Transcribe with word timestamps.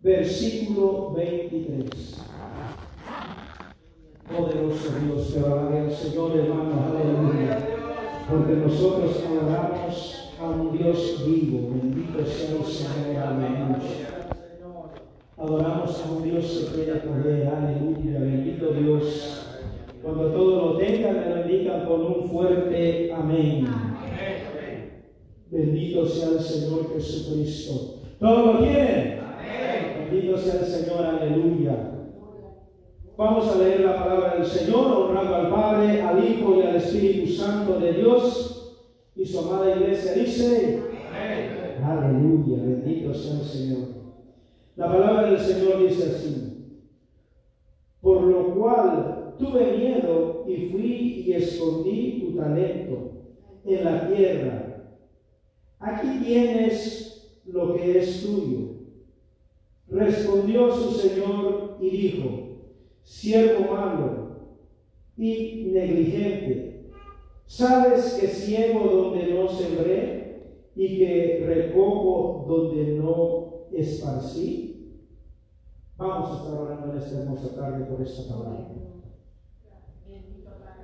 versículo 0.00 1.12
23. 1.14 2.24
Poderoso 4.28 4.88
Dios, 5.04 5.32
que 5.32 5.38
alabe 5.38 5.78
al 5.80 5.90
Señor, 5.90 6.36
hermano, 6.36 6.84
aleluya. 6.86 7.58
Porque 8.28 8.52
nosotros 8.52 9.24
adoramos 9.26 10.34
a 10.38 10.50
un 10.50 10.76
Dios 10.76 11.24
vivo, 11.26 11.70
bendito 11.70 12.24
sea 12.26 12.56
el 12.58 12.64
Señor, 12.64 13.22
aleluya. 13.22 14.28
Adoramos 15.36 16.04
a 16.04 16.12
un 16.12 16.22
Dios 16.22 16.44
que 16.44 16.82
tiene 16.82 17.00
poder, 17.00 17.48
aleluya, 17.48 18.20
bendito 18.20 18.72
Dios. 18.72 19.46
Cuando 20.02 20.30
todo 20.30 20.72
lo 20.72 20.76
tengan, 20.78 21.14
me 21.14 21.34
bendigan 21.34 21.86
con 21.86 22.00
un 22.02 22.30
fuerte 22.30 23.12
amén. 23.12 23.66
Bendito 25.50 26.06
sea 26.06 26.28
el 26.30 26.40
Señor 26.40 26.92
Jesucristo. 26.94 27.94
¿Todos 28.20 28.54
lo 28.54 28.60
tienen? 28.60 29.17
Bendito 30.10 30.38
sea 30.38 30.60
el 30.60 30.66
Señor, 30.66 31.04
aleluya. 31.04 31.90
Vamos 33.18 33.46
a 33.48 33.58
leer 33.58 33.80
la 33.80 33.96
palabra 34.02 34.36
del 34.36 34.46
Señor, 34.46 34.86
honrando 34.86 35.34
al 35.34 35.50
Padre, 35.50 36.00
al 36.00 36.24
Hijo 36.24 36.56
y 36.56 36.62
al 36.62 36.76
Espíritu 36.76 37.30
Santo 37.30 37.78
de 37.78 37.92
Dios. 37.92 38.78
Y 39.14 39.26
su 39.26 39.40
amada 39.40 39.76
iglesia 39.76 40.14
dice, 40.14 40.82
aleluya, 41.84 42.56
bendito 42.56 43.12
sea 43.12 43.34
el 43.34 43.44
Señor. 43.44 43.88
La 44.76 44.86
palabra 44.86 45.30
del 45.30 45.40
Señor 45.40 45.86
dice 45.86 46.10
así, 46.10 46.78
por 48.00 48.22
lo 48.22 48.54
cual 48.54 49.34
tuve 49.38 49.76
miedo 49.76 50.44
y 50.48 50.70
fui 50.70 51.24
y 51.26 51.32
escondí 51.34 52.22
tu 52.24 52.38
talento 52.38 53.10
en 53.66 53.84
la 53.84 54.08
tierra. 54.08 54.86
Aquí 55.80 56.20
tienes 56.24 57.42
lo 57.44 57.74
que 57.74 57.98
es 57.98 58.22
tuyo. 58.22 58.77
Respondió 59.90 60.70
su 60.74 60.92
Señor 60.92 61.78
y 61.80 61.90
dijo, 61.90 62.28
siervo 63.02 63.72
malo 63.72 64.28
y 65.16 65.70
negligente, 65.72 66.90
¿sabes 67.46 68.14
que 68.20 68.28
ciego 68.28 68.80
donde 68.80 69.32
no 69.32 69.48
sembré 69.48 70.42
y 70.76 70.98
que 70.98 71.44
recojo 71.46 72.44
donde 72.46 72.84
no 72.94 73.66
esparcí? 73.72 74.68
Vamos 75.96 76.30
a 76.30 76.42
estar 76.44 76.60
orando 76.60 76.92
en 76.92 76.98
esta 76.98 77.20
hermosa 77.20 77.56
tarde 77.56 77.84
por 77.86 78.00
esta 78.02 78.28
palabra. 78.32 78.68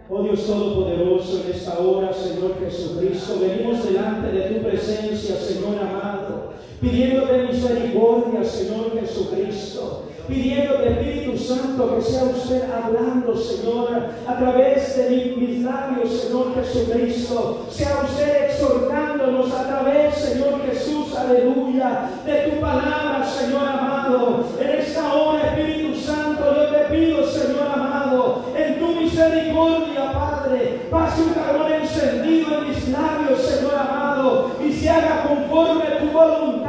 Oh 0.09 0.23
Dios 0.23 0.47
Todopoderoso, 0.47 1.45
en 1.45 1.53
esta 1.53 1.79
hora, 1.79 2.13
Señor 2.13 2.59
Jesucristo, 2.59 3.41
venimos 3.41 3.85
delante 3.87 4.33
de 4.33 4.51
tu 4.51 4.63
presencia, 4.63 5.37
Señor 5.37 5.79
amado, 5.79 6.44
pidiéndote 6.81 7.53
misericordia, 7.53 8.45
Señor 8.45 8.93
Jesucristo 9.01 10.05
pidiéndote, 10.27 10.91
Espíritu 10.91 11.39
Santo, 11.39 11.97
que 11.97 12.03
sea 12.03 12.25
usted 12.25 12.63
hablando, 12.71 13.37
Señor, 13.37 14.09
a 14.27 14.39
través 14.39 14.97
de 14.97 15.35
mis 15.37 15.63
labios, 15.63 16.11
Señor 16.13 16.55
Jesucristo. 16.55 17.67
Sea 17.71 18.01
usted 18.05 18.47
exhortándonos 18.47 19.53
a 19.53 19.67
través, 19.67 20.15
Señor 20.15 20.63
Jesús, 20.67 21.15
aleluya, 21.17 22.11
de 22.25 22.51
tu 22.51 22.61
palabra, 22.61 23.25
Señor 23.25 23.69
amado. 23.69 24.45
En 24.61 24.71
esta 24.71 25.13
hora, 25.13 25.55
Espíritu 25.55 26.01
Santo, 26.01 26.55
yo 26.55 26.69
te 26.69 26.95
pido, 26.95 27.27
Señor 27.27 27.69
amado, 27.75 28.45
en 28.57 28.79
tu 28.79 29.01
misericordia, 29.01 30.13
Padre, 30.13 30.81
pase 30.91 31.23
un 31.23 31.35
carbón 31.35 31.73
encendido 31.73 32.59
en 32.59 32.69
mis 32.69 32.89
labios, 32.89 33.41
Señor 33.43 33.75
amado, 33.75 34.53
y 34.65 34.73
se 34.73 34.89
haga 34.89 35.25
conforme 35.29 35.85
tu 36.01 36.13
voluntad, 36.13 36.64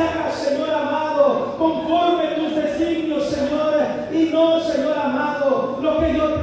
haga, 0.00 0.30
Señor 0.32 0.70
amado, 0.70 1.56
conforme 1.58 2.26
tus 2.36 2.54
designios, 2.54 3.24
Señor, 3.28 3.74
y 4.12 4.30
no, 4.32 4.60
Señor 4.60 4.98
amado, 4.98 5.78
lo 5.80 5.98
que 5.98 6.14
yo 6.14 6.34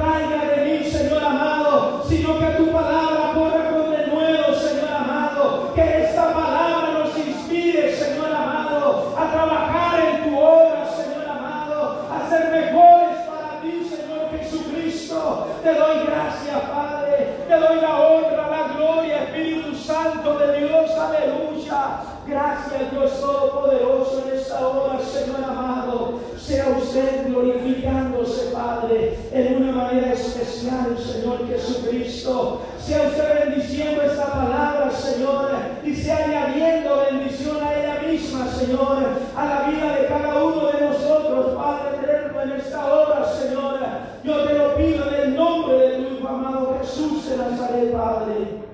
glorificándose, 27.34 28.52
Padre, 28.52 29.18
en 29.32 29.62
una 29.62 29.72
manera 29.72 30.12
especial, 30.12 30.96
Señor 30.98 31.46
Jesucristo. 31.48 32.62
Sea 32.78 33.08
usted 33.08 33.46
bendiciendo 33.46 34.02
esta 34.02 34.32
palabra, 34.32 34.90
Señor, 34.90 35.50
y 35.84 35.94
sea 35.94 36.24
añadiendo 36.24 37.04
bendición 37.10 37.56
a 37.62 37.74
ella 37.74 38.00
misma, 38.08 38.46
Señor, 38.46 38.98
a 39.36 39.44
la 39.44 39.68
vida 39.68 39.96
de 39.96 40.06
cada 40.06 40.44
uno 40.44 40.66
de 40.66 40.80
nosotros, 40.80 41.56
Padre 41.56 41.98
eterno, 41.98 42.42
en 42.42 42.52
esta 42.52 42.94
hora, 42.94 43.26
Señor. 43.32 43.74
Yo 44.22 44.44
te 44.44 44.54
lo 44.54 44.76
pido 44.76 45.08
en 45.08 45.14
el 45.14 45.36
nombre 45.36 45.76
de 45.76 45.96
tu 45.96 46.14
Hijo 46.14 46.28
amado 46.28 46.78
Jesús 46.80 47.28
de 47.28 47.36
Nazaret, 47.36 47.92
Padre. 47.92 48.64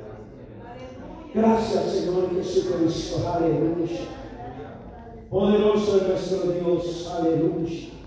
Gracias, 1.33 1.85
Señor 1.85 2.31
Jesucristo. 2.35 3.33
Aleluya. 3.33 4.01
Poderoso 5.31 5.97
es 5.97 6.09
nuestro 6.09 6.53
Dios. 6.53 7.15
Aleluya. 7.17 8.00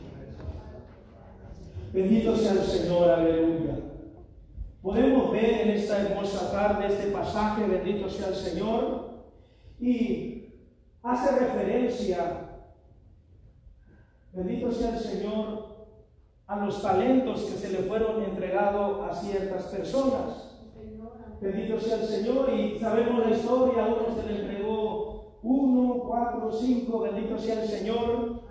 Bendito 1.93 2.35
sea 2.35 2.53
el 2.53 2.63
Señor. 2.63 3.07
Aleluya. 3.07 3.77
Podemos 4.81 5.31
ver 5.31 5.61
en 5.61 5.69
esta 5.69 6.01
hermosa 6.01 6.51
tarde 6.51 6.87
este 6.87 7.11
pasaje, 7.11 7.67
bendito 7.67 8.09
sea 8.09 8.29
el 8.29 8.35
Señor, 8.35 9.11
y 9.79 10.55
hace 11.03 11.39
referencia, 11.39 12.49
bendito 14.33 14.71
sea 14.71 14.89
el 14.89 14.99
Señor, 14.99 15.67
a 16.47 16.65
los 16.65 16.81
talentos 16.81 17.43
que 17.43 17.57
se 17.57 17.71
le 17.71 17.77
fueron 17.87 18.23
entregados 18.23 19.09
a 19.09 19.13
ciertas 19.13 19.63
personas. 19.65 20.49
Bendito 21.39 21.79
sea 21.79 21.97
el 21.97 22.07
Señor 22.07 22.49
y 22.53 22.79
sabemos 22.79 23.25
la 23.25 23.35
historia, 23.35 23.85
a 23.85 23.87
uno 23.87 24.15
se 24.19 24.33
le 24.33 24.41
entregó 24.41 25.39
uno, 25.43 26.03
cuatro, 26.07 26.51
cinco, 26.51 27.01
bendito 27.01 27.37
sea 27.37 27.61
el 27.61 27.69
Señor. 27.69 28.42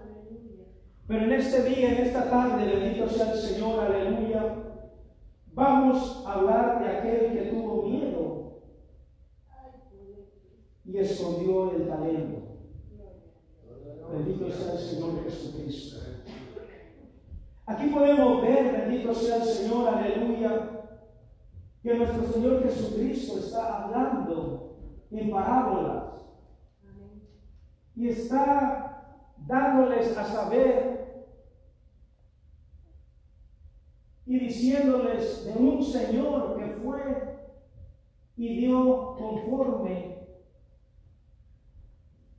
Pero 1.13 1.25
en 1.27 1.33
este 1.33 1.63
día, 1.65 1.93
en 1.93 2.07
esta 2.07 2.31
tarde, 2.31 2.75
bendito 2.75 3.07
sea 3.07 3.33
el 3.33 3.39
Señor, 3.39 3.81
aleluya, 3.81 4.55
vamos 5.53 6.25
a 6.27 6.33
hablar 6.33 6.83
de 6.83 6.89
aquel 6.89 7.33
que 7.35 7.51
tuvo 7.51 7.83
miedo 7.83 8.63
y 10.87 10.97
escondió 10.97 11.73
el 11.73 11.87
talento. 11.87 12.39
Bendito 14.11 14.51
sea 14.51 14.73
el 14.73 14.79
Señor 14.79 15.23
Jesucristo. 15.25 15.99
Aquí 17.67 17.89
podemos 17.89 18.41
ver, 18.41 18.73
bendito 18.73 19.13
sea 19.13 19.37
el 19.37 19.43
Señor, 19.43 19.89
aleluya, 19.89 20.71
que 21.83 21.95
nuestro 21.95 22.25
Señor 22.33 22.63
Jesucristo 22.63 23.39
está 23.39 23.83
hablando 23.83 24.79
en 25.11 25.31
parábolas 25.31 26.25
y 27.97 28.09
está 28.09 28.89
dándoles 29.47 30.17
a 30.17 30.25
saber 30.25 31.02
y 34.27 34.39
diciéndoles 34.39 35.45
de 35.45 35.53
un 35.61 35.83
Señor 35.83 36.57
que 36.57 36.67
fue 36.83 37.39
y 38.37 38.57
dio 38.57 39.17
conforme 39.17 40.17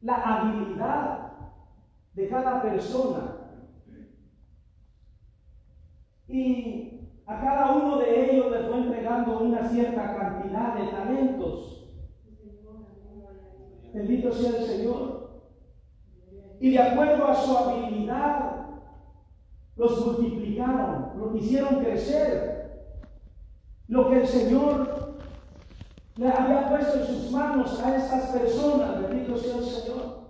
la 0.02 0.16
habilidad 0.16 1.32
de 2.14 2.30
cada 2.30 2.62
persona. 2.62 3.38
Y 6.28 7.10
a 7.26 7.40
cada 7.40 7.72
uno 7.72 7.98
de 8.00 8.32
ellos 8.32 8.52
le 8.52 8.64
fue 8.64 8.78
entregando 8.78 9.40
una 9.40 9.68
cierta 9.68 10.16
cantidad 10.16 10.76
de 10.76 10.88
talentos. 10.88 11.74
Bendito 13.94 14.32
sea 14.32 14.60
el 14.60 14.66
Señor. 14.66 15.44
Y 16.60 16.72
de 16.72 16.80
acuerdo 16.80 17.28
a 17.28 17.36
su 17.36 17.58
habilidad, 17.58 18.53
los 19.76 20.06
multiplicaron, 20.06 21.12
los 21.18 21.36
hicieron 21.36 21.84
crecer. 21.84 22.54
Lo 23.88 24.10
que 24.10 24.22
el 24.22 24.28
Señor 24.28 25.18
le 26.16 26.30
había 26.30 26.70
puesto 26.70 27.00
en 27.00 27.08
sus 27.08 27.32
manos 27.32 27.80
a 27.82 27.96
estas 27.96 28.30
personas, 28.30 29.02
bendito 29.02 29.38
sea 29.38 29.58
el 29.58 29.66
Señor. 29.66 30.24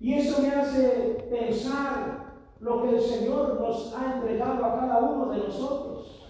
Y 0.00 0.14
eso 0.14 0.42
me 0.42 0.50
hace 0.50 1.28
pensar 1.30 2.18
lo 2.60 2.82
que 2.82 2.96
el 2.96 3.00
Señor 3.00 3.60
nos 3.60 3.94
ha 3.94 4.14
entregado 4.14 4.64
a 4.64 4.80
cada 4.80 4.98
uno 4.98 5.30
de 5.32 5.38
nosotros. 5.38 6.28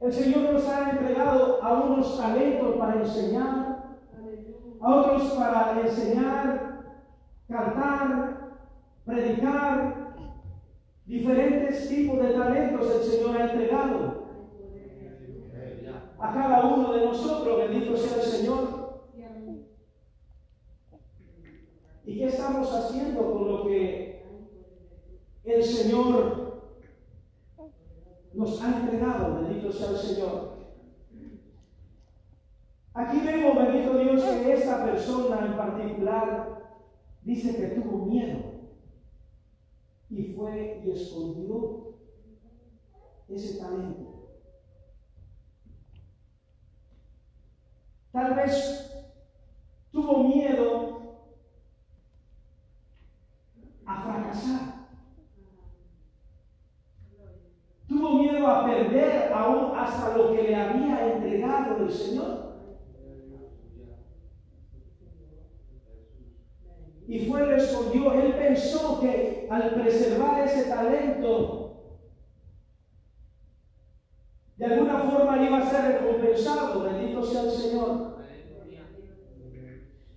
El 0.00 0.12
Señor 0.12 0.52
nos 0.52 0.68
ha 0.68 0.90
entregado 0.90 1.62
a 1.62 1.72
unos 1.72 2.18
talentos 2.18 2.76
para 2.76 3.00
enseñar, 3.00 3.96
a 4.80 4.94
otros 4.94 5.32
para 5.32 5.80
enseñar, 5.80 6.63
cantar, 7.48 8.58
predicar, 9.04 10.14
diferentes 11.06 11.88
tipos 11.88 12.18
de 12.18 12.32
talentos 12.32 12.90
el 12.90 13.02
Señor 13.02 13.36
ha 13.36 13.50
entregado 13.50 14.24
a 16.18 16.32
cada 16.32 16.64
uno 16.64 16.92
de 16.92 17.04
nosotros, 17.04 17.58
bendito 17.58 17.96
sea 17.96 18.16
el 18.16 18.22
Señor. 18.22 18.84
¿Y 22.06 22.18
qué 22.18 22.26
estamos 22.26 22.72
haciendo 22.72 23.32
con 23.32 23.48
lo 23.48 23.64
que 23.64 24.24
el 25.44 25.62
Señor 25.62 26.62
nos 28.32 28.62
ha 28.62 28.80
entregado? 28.80 29.42
Bendito 29.42 29.72
sea 29.72 29.90
el 29.90 29.96
Señor. 29.96 30.54
Aquí 32.94 33.20
vemos, 33.20 33.56
bendito 33.56 33.98
Dios, 33.98 34.22
que 34.22 34.52
esta 34.52 34.84
persona 34.84 35.46
en 35.46 35.56
particular 35.56 36.53
dice 37.24 37.56
que 37.56 37.80
tuvo 37.80 38.06
miedo 38.06 38.38
y 40.10 40.22
fue 40.24 40.82
y 40.84 40.90
escondió 40.90 41.94
ese 43.28 43.58
talento. 43.58 44.28
Tal 48.12 48.34
vez 48.34 48.90
tuvo 49.90 50.24
miedo 50.24 50.94
a 53.86 54.00
fracasar. 54.02 54.74
Tuvo 57.88 58.18
miedo 58.18 58.46
a 58.46 58.64
perder 58.64 59.32
aún 59.32 59.76
hasta 59.76 60.16
lo 60.16 60.32
que 60.32 60.42
le 60.42 60.54
había 60.54 61.14
entregado 61.14 61.84
el 61.84 61.90
Señor. 61.90 62.43
Y 67.06 67.26
fue 67.26 67.46
le 67.46 67.56
escondió. 67.56 68.12
Él 68.14 68.34
pensó 68.34 69.00
que 69.00 69.46
al 69.50 69.74
preservar 69.74 70.40
ese 70.40 70.64
talento, 70.64 71.64
de 74.56 74.64
alguna 74.64 74.98
forma 75.00 75.42
iba 75.42 75.58
a 75.58 75.70
ser 75.70 76.00
recompensado. 76.00 76.82
Bendito 76.82 77.22
sea 77.22 77.42
el 77.42 77.50
Señor. 77.50 78.14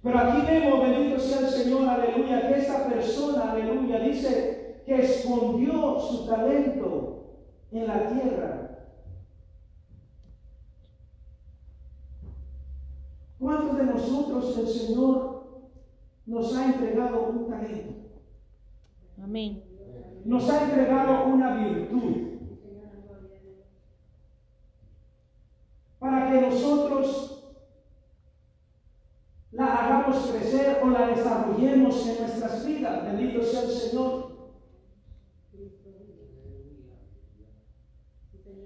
Pero 0.01 0.19
aquí 0.19 0.45
vemos, 0.47 0.81
bendito 0.81 1.19
sea 1.19 1.39
el 1.39 1.47
Señor, 1.47 1.89
aleluya, 1.89 2.47
que 2.47 2.59
esta 2.59 2.87
persona, 2.87 3.51
aleluya, 3.51 3.99
dice 3.99 4.83
que 4.85 5.01
escondió 5.01 5.99
su 5.99 6.25
talento 6.25 7.41
en 7.71 7.87
la 7.87 8.07
tierra. 8.07 8.67
¿Cuántos 13.37 13.77
de 13.77 13.83
nosotros 13.83 14.57
el 14.57 14.67
Señor 14.67 15.36
nos 16.27 16.55
ha 16.55 16.65
entregado 16.65 17.29
un 17.29 17.49
talento. 17.49 17.93
Amén. 19.23 19.63
Nos 20.25 20.49
ha 20.49 20.65
entregado 20.65 21.25
una 21.25 21.55
virtud. 21.55 22.15
Para 25.99 26.29
que 26.29 26.41
nosotros 26.41 27.55
la 29.51 29.65
hagamos 29.65 30.27
crecer 30.27 30.79
o 30.83 30.89
la 30.89 31.07
desarrollemos 31.07 32.07
en 32.07 32.19
nuestras 32.19 32.65
vidas. 32.65 33.03
Bendito 33.05 33.41
sea 33.41 33.63
el 33.63 33.69
Señor. 33.69 34.27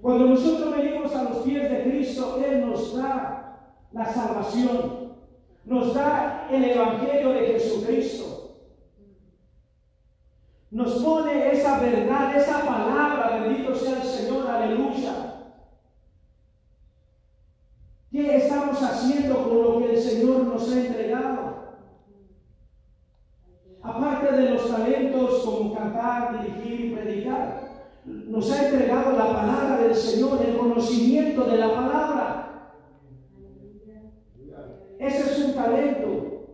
Cuando 0.02 0.26
nosotros 0.26 0.76
venimos 0.76 1.16
a 1.16 1.24
los 1.24 1.38
pies 1.44 1.70
de 1.70 1.84
Cristo, 1.84 2.44
Él 2.44 2.66
nos 2.68 2.98
da 2.98 3.78
la 3.92 4.06
salvación 4.06 5.11
nos 5.66 5.94
da 5.94 6.48
el 6.52 6.64
Evangelio 6.64 7.30
de 7.34 7.48
Jesucristo. 7.48 8.58
Nos 10.72 11.04
pone 11.04 11.52
esa 11.52 11.80
verdad, 11.80 12.36
esa 12.36 12.66
palabra, 12.66 13.42
bendito 13.42 13.76
sea 13.76 14.02
el 14.02 14.04
Señor, 14.04 14.50
aleluya. 14.50 15.32
¿Qué 18.10 18.38
estamos 18.38 18.82
haciendo 18.82 19.50
con 19.50 19.62
lo 19.62 19.80
que 19.80 19.94
el 19.94 20.02
Señor 20.02 20.46
nos 20.46 20.70
ha 20.72 20.80
entregado? 20.80 21.52
Aparte 23.82 24.32
de 24.34 24.50
los 24.52 24.70
talentos 24.70 25.44
como 25.44 25.74
cantar, 25.74 26.42
dirigir 26.42 26.86
y 26.86 26.96
predicar, 26.96 27.72
nos 28.06 28.52
ha 28.52 28.66
entregado 28.66 29.12
la 29.18 29.34
palabra 29.34 29.78
del 29.78 29.96
Señor, 29.96 30.40
el 30.46 30.58
conocimiento 30.58 31.46
de 31.46 31.58
la 31.58 31.74
palabra. 31.74 32.31
Ese 35.02 35.32
es 35.32 35.40
un 35.40 35.56
talento. 35.56 36.46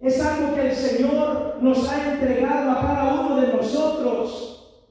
Es 0.00 0.20
algo 0.20 0.54
que 0.56 0.68
el 0.68 0.74
Señor 0.74 1.58
nos 1.60 1.88
ha 1.88 2.12
entregado 2.12 2.72
a 2.72 2.80
cada 2.80 3.20
uno 3.20 3.40
de 3.40 3.52
nosotros. 3.54 4.82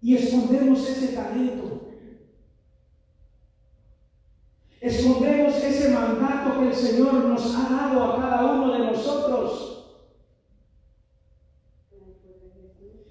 Y 0.00 0.16
escondemos 0.16 0.88
ese 0.88 1.16
talento. 1.16 1.88
Escondemos 4.80 5.56
ese 5.56 5.88
mandato 5.88 6.60
que 6.60 6.68
el 6.68 6.74
Señor 6.74 7.14
nos 7.14 7.56
ha 7.56 7.68
dado 7.68 8.04
a 8.04 8.20
cada 8.20 8.44
uno 8.52 8.72
de 8.72 8.78
nosotros. 8.78 9.98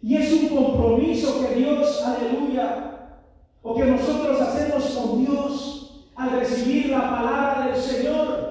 Y 0.02 0.16
es 0.16 0.32
un 0.32 0.48
compromiso 0.48 1.42
que 1.42 1.56
Dios, 1.56 2.02
aleluya, 2.02 3.24
o 3.62 3.76
que 3.76 3.84
nosotros 3.84 4.40
hacemos 4.40 4.86
con 4.86 5.26
Dios 5.26 5.78
al 6.18 6.32
recibir 6.32 6.90
la 6.90 7.10
palabra 7.10 7.68
del 7.68 7.76
Señor. 7.76 8.48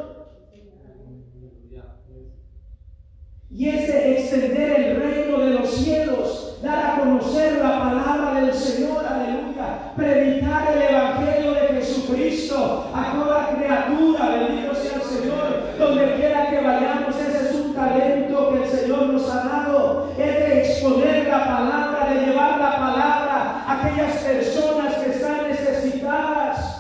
Y 3.50 3.68
es 3.68 3.88
de 3.88 4.12
extender 4.12 4.80
el 4.80 4.96
reino 5.00 5.38
de 5.38 5.50
los 5.50 5.70
cielos, 5.70 6.58
dar 6.62 6.90
a 6.90 7.00
conocer 7.00 7.54
la 7.54 7.78
palabra 7.78 8.40
del 8.40 8.54
Señor, 8.54 9.04
aleluya, 9.04 9.94
predicar 9.96 10.76
el 10.76 10.82
Evangelio 10.82 11.54
de 11.54 11.60
Jesucristo 11.68 12.90
a 12.94 13.12
toda 13.12 13.56
criatura, 13.56 14.28
bendito 14.28 14.74
sea 14.74 14.96
el 14.96 15.02
Señor, 15.02 15.78
donde 15.78 16.16
quiera 16.16 16.50
que 16.50 16.60
vayamos, 16.60 17.16
ese 17.16 17.48
es 17.48 17.54
un 17.54 17.74
talento 17.74 18.52
que 18.52 18.62
el 18.62 18.68
Señor 18.68 19.06
nos 19.08 19.28
ha 19.30 19.44
dado, 19.44 20.10
es 20.18 20.18
de 20.18 20.58
exponer 20.60 21.26
la 21.26 21.46
palabra, 21.46 22.10
de 22.12 22.26
llevar 22.26 22.58
la 22.60 22.76
palabra 22.76 23.64
a 23.66 23.82
aquellas 23.82 24.18
personas 24.18 24.94
que 24.96 25.10
están 25.10 25.48
necesitadas. 25.48 26.76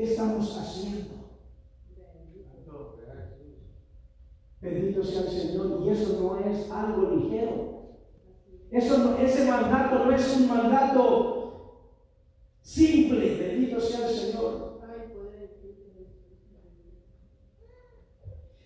¿Qué 0.00 0.04
estamos 0.04 0.56
haciendo? 0.56 1.10
Bendito 4.62 5.04
sea 5.04 5.20
el 5.20 5.28
Señor. 5.28 5.82
Y 5.84 5.90
eso 5.90 6.18
no 6.20 6.50
es 6.50 6.70
algo 6.70 7.16
ligero. 7.16 7.98
Eso 8.70 9.18
ese 9.18 9.50
mandato 9.50 10.04
no 10.04 10.12
es 10.12 10.36
un 10.36 10.48
mandato 10.48 11.90
simple. 12.62 13.36
Bendito 13.36 13.78
sea 13.78 14.08
el 14.08 14.14
Señor. 14.14 14.70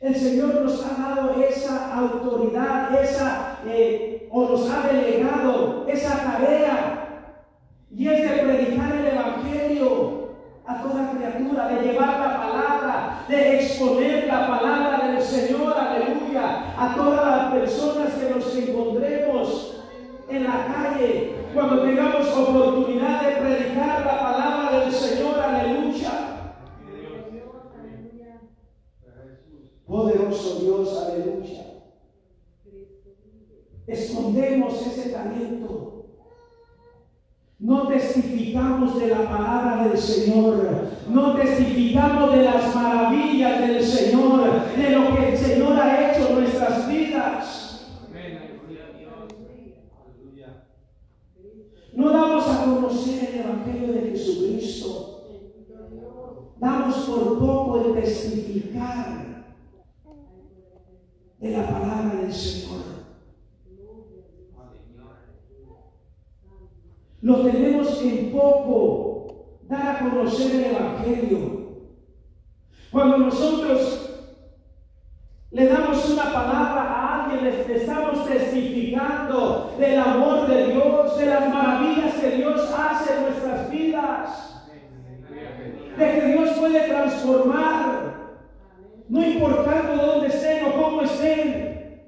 El 0.01 0.15
Señor 0.15 0.55
nos 0.63 0.85
ha 0.85 1.03
dado 1.03 1.43
esa 1.43 1.99
autoridad, 1.99 3.03
esa, 3.03 3.61
eh, 3.67 4.29
o 4.31 4.51
nos 4.51 4.71
ha 4.71 4.87
delegado 4.93 5.87
esa 5.89 6.23
tarea, 6.23 7.43
y 7.97 8.09
es 8.09 8.23
de 8.23 8.43
predicar 8.43 8.93
el 8.97 9.07
Evangelio 9.07 10.25
a 10.67 10.83
toda 10.83 11.13
criatura, 11.13 11.69
de 11.69 11.83
llevar 11.83 12.19
la 12.19 12.37
palabra, 12.37 13.25
de 13.29 13.57
exponer 13.57 14.27
la 14.27 14.49
palabra 14.49 15.09
del 15.09 15.23
Señor, 15.23 15.75
aleluya, 15.77 16.75
a 16.77 16.95
todas 16.97 17.25
las 17.25 17.53
personas 17.55 18.15
que 18.15 18.31
nos 18.31 18.57
encontremos 18.57 19.85
en 20.29 20.45
la 20.45 20.67
calle, 20.67 21.35
cuando 21.55 21.83
tengamos 21.83 22.37
oportunidad 22.37 23.29
de 23.29 23.37
predicar 23.37 24.05
la 24.05 24.21
palabra 24.21 24.81
del 24.81 24.93
Señor, 24.93 25.39
aleluya. 25.39 26.11
Poderoso 29.87 30.59
Dios, 30.61 31.07
aleluya. 31.07 31.65
Escondemos 33.87 34.85
ese 34.85 35.11
talento 35.11 35.94
no 37.59 37.89
testificamos 37.89 38.99
de 38.99 39.09
la 39.09 39.29
palabra 39.29 39.89
del 39.89 39.99
Señor. 39.99 40.89
No 41.09 41.35
testificamos 41.35 42.33
de 42.33 42.43
las 42.43 42.75
maravillas 42.75 43.61
del 43.61 43.83
Señor, 43.83 44.77
de 44.77 44.91
lo 44.91 45.15
que 45.15 45.33
el 45.33 45.39
Señor 45.39 45.79
ha 45.79 46.13
hecho 46.13 46.29
en 46.29 46.35
nuestras 46.41 46.89
vidas. 46.89 47.61
No 51.95 52.11
damos 52.11 52.49
a 52.49 52.65
conocer 52.65 53.31
el 53.33 53.41
Evangelio 53.41 53.93
de 53.93 54.11
Jesucristo. 54.11 55.21
Damos 56.59 56.97
por 56.97 57.39
poco 57.39 57.85
el 57.85 58.03
testificar 58.03 59.45
de 61.39 61.51
la 61.51 61.69
palabra 61.69 62.21
del 62.21 62.33
Señor. 62.33 63.04
Lo 67.25 67.37
tenemos 67.37 68.03
en 68.03 68.31
poco 68.33 69.47
dar 69.63 69.97
a 69.97 69.99
conocer 69.99 70.57
el 70.57 70.77
Evangelio. 70.77 71.39
Cuando 72.93 73.17
nosotros 73.17 74.27
le 75.51 75.67
damos 75.67 76.11
una 76.11 76.25
palabra 76.25 76.83
a 76.83 77.25
alguien, 77.25 77.45
le 77.45 77.77
estamos 77.77 78.29
testificando 78.29 79.75
del 79.79 79.99
amor 80.01 80.49
de 80.49 80.67
Dios, 80.67 81.17
de 81.19 81.25
las 81.25 81.49
maravillas 81.49 82.15
que 82.17 82.31
Dios 82.33 82.71
hace 82.71 83.15
en 83.15 83.23
nuestras 83.23 83.71
vidas, 83.71 84.67
de 85.97 86.21
que 86.21 86.27
Dios 86.27 86.51
puede 86.59 86.81
transformar, 86.89 88.17
no 89.09 89.27
importando 89.27 90.07
dónde 90.07 90.27
estén 90.27 90.67
o 90.67 90.73
cómo 90.75 91.01
estén. 91.01 92.03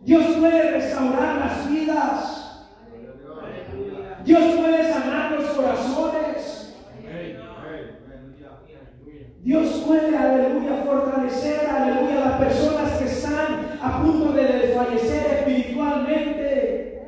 Dios 0.00 0.24
puede 0.38 0.70
restaurar 0.70 1.36
las 1.36 1.70
vidas. 1.70 2.37
Dios 4.28 4.56
puede 4.56 4.92
sanar 4.92 5.32
los 5.32 5.46
corazones. 5.52 6.74
Dios 9.42 9.84
puede, 9.86 10.14
aleluya, 10.14 10.82
fortalecer, 10.84 11.66
aleluya, 11.66 12.16
a 12.18 12.28
las 12.28 12.38
personas 12.38 12.98
que 12.98 13.04
están 13.06 13.78
a 13.80 14.02
punto 14.02 14.32
de 14.34 14.42
desfallecer 14.42 15.38
espiritualmente. 15.38 17.02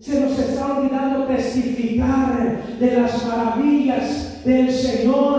Se 0.00 0.20
nos 0.20 0.38
está 0.38 0.76
olvidando 0.76 1.24
testificar 1.24 2.76
de 2.78 3.00
las 3.00 3.26
maravillas 3.26 4.44
del 4.44 4.70
Señor, 4.70 5.33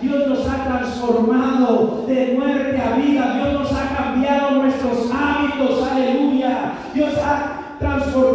Dios 0.00 0.26
nos 0.28 0.46
ha 0.48 0.64
transformado 0.64 2.04
de 2.06 2.36
muerte 2.38 2.80
a 2.80 2.96
vida. 2.96 3.34
Dios 3.34 3.52
nos 3.54 3.72
ha 3.72 3.96
cambiado 3.96 4.62
nuestros 4.62 5.10
hábitos, 5.12 5.82
aleluya. 5.88 6.72
Dios 6.94 7.14
ha 7.18 7.76
transformado 7.78 8.33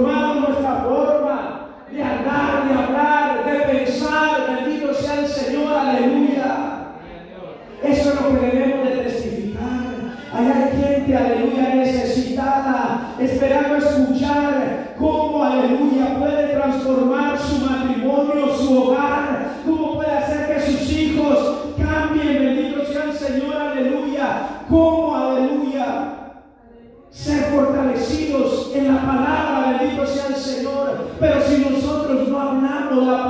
Allah 32.99 33.28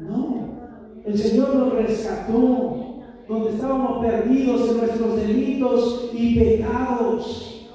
No, 0.00 1.02
el 1.04 1.18
Señor 1.18 1.54
nos 1.54 1.72
rescató 1.72 2.86
donde 3.28 3.50
estábamos 3.50 4.04
perdidos 4.04 4.70
en 4.70 4.76
nuestros 4.78 5.16
delitos 5.16 6.10
y 6.12 6.38
pecados. 6.38 7.68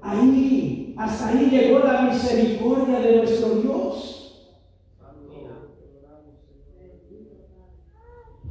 Ahí, 0.00 0.94
hasta 0.96 1.28
ahí 1.28 1.50
llegó 1.50 1.80
la 1.80 2.02
misericordia 2.02 3.00
de 3.00 3.16
nuestro 3.18 3.48
Dios. 3.56 4.14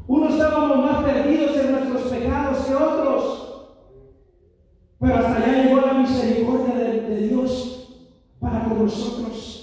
Unos 0.08 0.34
estábamos 0.34 0.78
más 0.78 1.04
perdidos 1.04 1.58
en 1.58 1.72
nuestros 1.72 2.04
pecados 2.04 2.66
que 2.66 2.76
otros, 2.76 3.78
pero 5.00 5.16
hasta 5.16 5.36
allá 5.36 5.64
llegó 5.64 5.82
la 5.82 5.94
misericordia 5.94 6.76
de, 6.76 7.02
de 7.02 7.28
Dios 7.28 8.08
para 8.40 8.66
con 8.66 8.86
nosotros. 8.86 9.57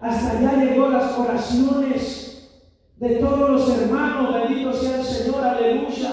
Hasta 0.00 0.38
allá 0.38 0.64
llegó 0.64 0.88
las 0.88 1.18
oraciones 1.18 2.50
de 2.96 3.16
todos 3.16 3.50
los 3.50 3.78
hermanos, 3.78 4.34
bendito 4.34 4.72
sea 4.72 4.98
el 4.98 5.04
Señor, 5.04 5.44
aleluya, 5.44 6.10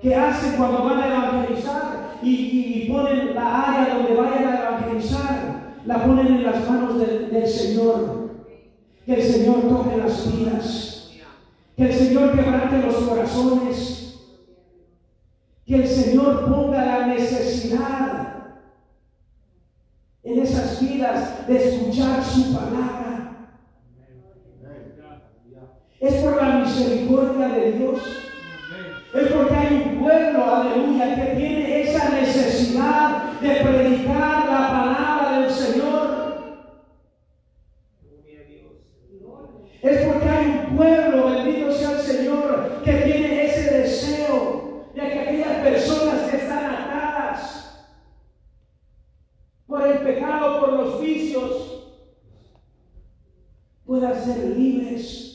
que 0.00 0.14
hacen 0.14 0.56
cuando 0.56 0.84
van 0.84 1.00
a 1.00 1.06
evangelizar 1.06 2.18
y, 2.22 2.88
ponen 2.90 3.34
la 3.34 3.62
área 3.62 3.94
donde 3.96 4.14
vayan 4.14 4.46
a 4.46 4.60
evangelizar, 4.60 5.74
la 5.84 6.04
ponen 6.04 6.26
en 6.28 6.44
las 6.44 6.68
manos 6.70 6.98
de, 6.98 7.28
del 7.28 7.46
Señor. 7.48 8.26
Que 9.04 9.14
el 9.14 9.22
Señor 9.22 9.60
toque 9.68 9.96
las 9.96 10.36
vidas, 10.36 11.10
que 11.76 11.84
el 11.84 11.92
Señor 11.92 12.32
quebrante 12.32 12.84
los 12.84 12.96
corazones, 12.96 14.18
que 15.64 15.76
el 15.76 15.86
Señor 15.86 16.44
ponga 16.46 16.84
la 16.84 17.06
necesidad 17.06 18.25
en 20.26 20.40
esas 20.40 20.80
vidas 20.80 21.46
de 21.46 21.56
escuchar 21.56 22.22
su 22.24 22.52
palabra. 22.52 23.52
Es 26.00 26.14
por 26.14 26.36
la 26.36 26.56
misericordia 26.58 27.48
de 27.48 27.72
Dios. 27.72 28.00
Es 29.14 29.32
porque 29.32 29.54
hay 29.54 29.74
un 29.74 30.02
pueblo, 30.02 30.54
aleluya, 30.54 31.14
que 31.14 31.36
tiene 31.36 31.82
esa 31.82 32.10
necesidad 32.10 33.40
de 33.40 33.54
predicar 33.54 34.46
la 34.46 34.68
palabra 34.68 35.40
del 35.40 35.50
Señor. 35.50 36.66
Es 39.80 40.06
porque 40.06 40.28
hay 40.28 40.46
un 40.68 40.76
pueblo, 40.76 41.30
bendito 41.30 41.72
sea 41.72 41.92
el 41.92 41.98
Señor, 42.00 42.82
que 42.84 42.92
tiene 42.92 43.46
ese 43.46 43.78
deseo 43.78 44.90
de 44.92 45.00
que 45.00 45.20
aquellas 45.20 45.58
personas 45.58 46.30
que 46.30 46.36
están 46.36 46.64
atadas 46.64 46.86
por 49.66 49.86
el 49.86 49.98
pecado, 49.98 50.60
por 50.60 50.72
los 50.72 51.00
vicios, 51.00 51.92
puedan 53.84 54.24
ser 54.24 54.56
libres. 54.56 55.26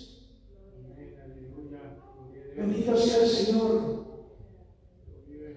Bendito 2.55 2.98
sea 2.98 3.24
el 3.24 3.29
Señor. 3.29 4.05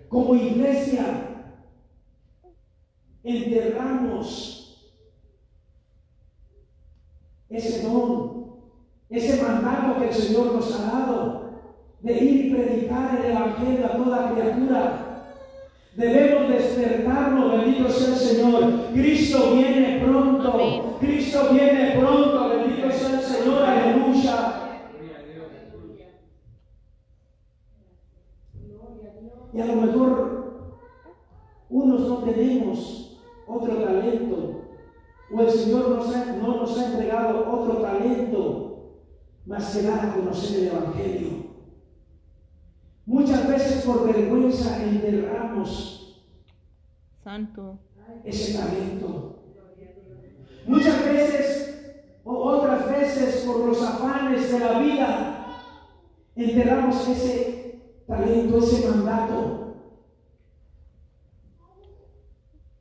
Como 0.08 0.34
iglesia, 0.34 1.50
enterramos 3.22 4.92
ese 7.48 7.82
don, 7.82 8.56
ese 9.10 9.42
mandato 9.42 10.00
que 10.00 10.03
el 10.14 10.22
Señor 10.22 10.54
nos 10.54 10.80
ha 10.80 10.92
dado 10.92 11.44
de 12.00 12.12
ir 12.12 12.46
y 12.46 12.54
predicar 12.54 13.18
el 13.18 13.32
Evangelio 13.32 13.86
a 13.86 13.96
toda 13.96 14.32
criatura. 14.32 15.00
Debemos 15.96 16.48
despertarnos, 16.48 17.52
bendito 17.52 17.88
sea 17.88 18.08
el 18.08 18.14
Señor. 18.14 18.72
Cristo 18.92 19.54
viene 19.54 20.02
pronto. 20.04 20.52
Amén. 20.52 20.82
Cristo 21.00 21.48
viene 21.52 21.96
pronto, 21.98 22.48
bendito 22.48 22.90
sea 22.90 23.20
el 23.20 23.20
Señor. 23.20 23.62
Aleluya. 23.62 24.60
Y 29.52 29.60
a 29.60 29.66
lo 29.66 29.74
mejor 29.76 30.74
unos 31.70 32.00
no 32.00 32.16
tenemos 32.18 33.20
otro 33.46 33.74
talento, 33.76 34.62
o 35.32 35.40
el 35.40 35.50
Señor 35.50 36.00
no 36.42 36.56
nos 36.56 36.78
ha 36.78 36.86
entregado 36.86 37.52
otro 37.52 37.76
talento 37.76 38.63
más 39.46 39.76
que 39.76 39.82
dar 39.82 40.06
a 40.06 40.14
conocer 40.14 40.60
el 40.60 40.68
Evangelio. 40.68 41.30
Muchas 43.06 43.46
veces 43.48 43.84
por 43.84 44.06
vergüenza 44.06 44.82
enterramos 44.82 46.24
Santo. 47.22 47.78
ese 48.24 48.58
talento. 48.58 49.42
Muchas 50.66 51.04
veces 51.04 52.20
o 52.24 52.32
otras 52.32 52.90
veces 52.90 53.44
por 53.44 53.66
los 53.66 53.82
afanes 53.82 54.50
de 54.50 54.58
la 54.58 54.78
vida 54.78 55.46
enterramos 56.34 57.06
ese 57.06 57.82
talento, 58.06 58.58
ese 58.58 58.88
mandato. 58.88 59.60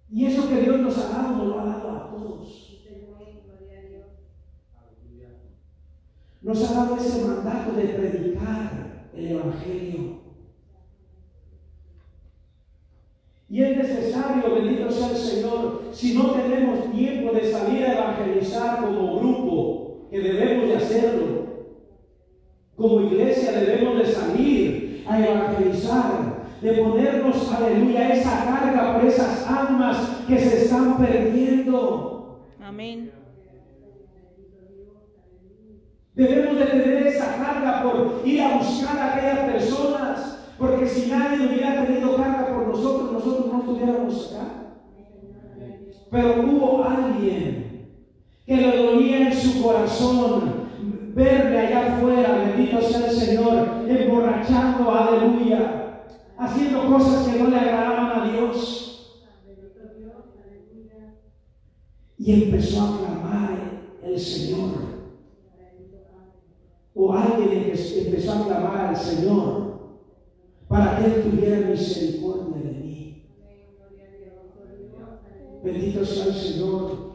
Y 0.10 0.28
eso 0.28 0.48
que 0.48 0.62
Dios 0.62 0.80
nos 0.80 0.98
ha 1.00 1.10
dado, 1.10 1.38
nos 1.38 1.48
lo 1.48 1.60
ha 1.60 1.66
dado 1.66 1.92
a 1.92 2.10
todos. 2.10 2.64
Nos 6.44 6.70
ha 6.70 6.74
dado 6.74 6.98
ese 6.98 7.26
mandato 7.26 7.72
de 7.72 7.84
predicar 7.86 9.08
el 9.16 9.32
Evangelio. 9.32 10.24
Y 13.50 13.64
es 13.64 13.78
necesario, 13.78 14.56
bendito 14.56 14.92
sea 14.92 15.12
el 15.12 15.16
Señor, 15.16 15.84
si 15.94 16.18
no 16.18 16.32
tenemos 16.32 16.92
tiempo 16.92 17.32
de 17.32 17.50
salir 17.50 17.86
a 17.86 17.94
evangelizar 17.94 18.82
como 18.82 19.20
grupo, 19.20 20.08
que 20.12 20.20
debemos 20.20 20.68
de 20.68 20.76
hacerlo. 20.76 21.44
Como 22.76 23.02
iglesia 23.02 23.52
debemos 23.54 24.00
de 24.00 24.06
salir 24.12 25.06
a 25.08 25.20
evangelizar, 25.20 26.44
de 26.62 26.72
ponernos, 26.74 27.54
aleluya, 27.54 28.14
esa 28.14 28.44
carga 28.44 29.00
por 29.00 29.08
esas 29.08 29.48
almas 29.48 30.24
que 30.28 30.40
se 30.40 30.64
están 30.64 30.98
perdiendo. 30.98 32.48
Amén. 32.60 33.23
Debemos 36.16 36.60
de 36.60 36.66
tener 36.66 37.08
esa 37.08 37.38
carga 37.38 37.82
por 37.82 38.22
ir 38.24 38.42
a 38.42 38.58
buscar 38.58 38.98
a 38.98 39.14
aquellas 39.14 39.52
personas, 39.52 40.38
porque 40.60 40.88
si 40.88 41.10
nadie 41.10 41.48
hubiera 41.48 41.86
tenido 41.86 42.16
carga 42.16 42.54
por 42.54 42.68
nosotros, 42.68 43.12
nosotros 43.12 43.52
no 43.52 43.60
estuviéramos 43.60 44.34
acá. 44.34 44.46
Pero 46.12 46.44
hubo 46.44 46.84
alguien 46.84 47.90
que 48.46 48.56
le 48.56 48.78
dolía 48.78 49.28
en 49.30 49.34
su 49.34 49.64
corazón 49.64 50.64
verme 51.16 51.58
allá 51.58 51.96
afuera, 51.96 52.46
bendito 52.46 52.82
sea 52.82 53.08
el 53.08 53.16
Señor, 53.16 53.68
emborrachando, 53.88 54.92
aleluya, 54.92 56.04
haciendo 56.38 56.86
cosas 56.88 57.28
que 57.28 57.40
no 57.40 57.50
le 57.50 57.58
agradaban 57.58 58.22
a 58.22 58.32
Dios. 58.32 58.90
Y 62.20 62.44
empezó 62.44 62.84
a 62.84 62.98
clamar 63.00 63.58
el 64.04 64.20
Señor. 64.20 65.03
O 66.96 67.12
alguien 67.12 67.74
empezó 67.74 68.34
a 68.34 68.46
clamar 68.46 68.88
al 68.88 68.98
Señor 68.98 69.74
para 70.68 70.98
que 70.98 71.06
Él 71.06 71.24
tuviera 71.24 71.70
misericordia 71.70 72.62
de 72.62 72.72
mí. 72.72 73.26
Bendito 75.64 76.06
sea 76.06 76.26
el 76.26 76.34
Señor. 76.34 77.14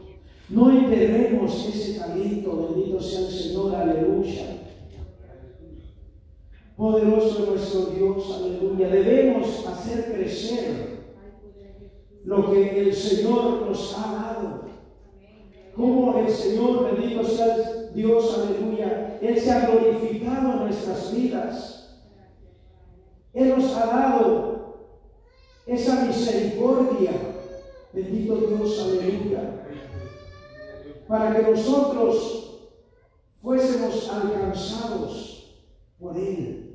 No 0.49 0.71
enterremos 0.71 1.67
ese 1.67 1.99
talento, 1.99 2.73
bendito 2.73 2.99
sea 2.99 3.19
el 3.19 3.33
Señor, 3.33 3.75
aleluya. 3.75 4.59
Poderoso 6.75 7.45
nuestro 7.51 7.85
Dios, 7.87 8.39
aleluya. 8.39 8.87
Debemos 8.89 9.65
hacer 9.67 10.13
crecer 10.13 10.99
lo 12.25 12.51
que 12.51 12.79
el 12.79 12.93
Señor 12.93 13.67
nos 13.67 13.97
ha 13.97 14.13
dado. 14.13 14.61
Como 15.75 16.17
el 16.19 16.29
Señor, 16.29 16.95
bendito 16.95 17.23
sea 17.23 17.78
Dios, 17.93 18.37
aleluya, 18.37 19.17
Él 19.21 19.39
se 19.39 19.51
ha 19.51 19.67
glorificado 19.67 20.51
en 20.53 20.59
nuestras 20.59 21.15
vidas. 21.15 21.99
Él 23.33 23.49
nos 23.49 23.75
ha 23.75 23.85
dado 23.85 24.59
esa 25.65 26.05
misericordia. 26.05 27.11
Bendito 27.93 28.35
Dios, 28.35 28.79
aleluya. 28.79 29.65
Para 31.07 31.35
que 31.35 31.51
nosotros 31.51 32.69
fuésemos 33.41 34.09
alcanzados 34.09 35.63
por 35.99 36.17
Él. 36.17 36.65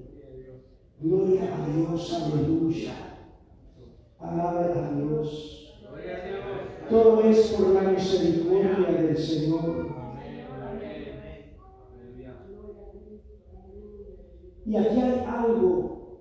Gloria 1.01 1.55
a 1.55 1.69
Dios, 1.69 2.13
aleluya. 2.15 2.95
Alabe 4.19 4.73
a 4.73 4.91
Dios. 4.93 5.75
Todo 6.89 7.23
es 7.23 7.49
por 7.49 7.69
la 7.69 7.83
misericordia 7.83 9.03
del 9.03 9.17
Señor. 9.17 9.94
Y 14.67 14.77
aquí 14.77 15.01
hay 15.01 15.25
algo, 15.27 16.21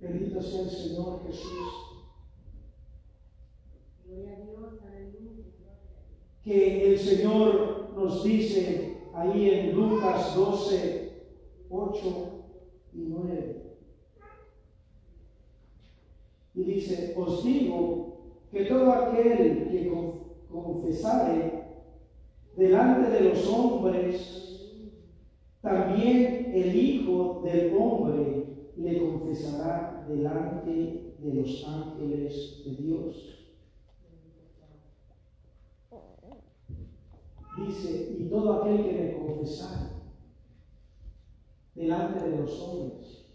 bendito 0.00 0.42
sea 0.42 0.62
el 0.62 0.70
Señor 0.70 1.22
Jesús, 1.26 1.86
que 6.44 6.92
el 6.92 6.98
Señor 6.98 7.92
nos 7.96 8.22
dice 8.22 8.98
ahí 9.14 9.50
en 9.50 9.74
Lucas 9.74 10.36
12, 10.36 11.24
8 11.68 12.44
y 12.92 12.98
9. 13.08 13.62
Y 16.54 16.64
dice, 16.64 17.14
os 17.16 17.42
digo 17.42 18.18
que 18.52 18.64
todo 18.66 18.92
aquel 18.92 19.68
que 19.70 19.92
confesare 20.50 21.64
delante 22.56 23.10
de 23.10 23.20
los 23.28 23.46
hombres, 23.48 24.55
también 25.66 26.52
el 26.54 26.76
Hijo 26.76 27.42
del 27.44 27.76
Hombre 27.76 28.70
le 28.76 29.00
confesará 29.00 30.06
delante 30.08 31.16
de 31.18 31.34
los 31.34 31.66
ángeles 31.66 32.62
de 32.64 32.70
Dios. 32.76 33.32
Dice, 37.58 38.16
y 38.16 38.28
todo 38.28 38.62
aquel 38.62 38.84
que 38.84 38.92
me 38.92 39.12
confesare 39.14 39.90
delante 41.74 42.30
de 42.30 42.36
los 42.36 42.60
hombres. 42.62 43.26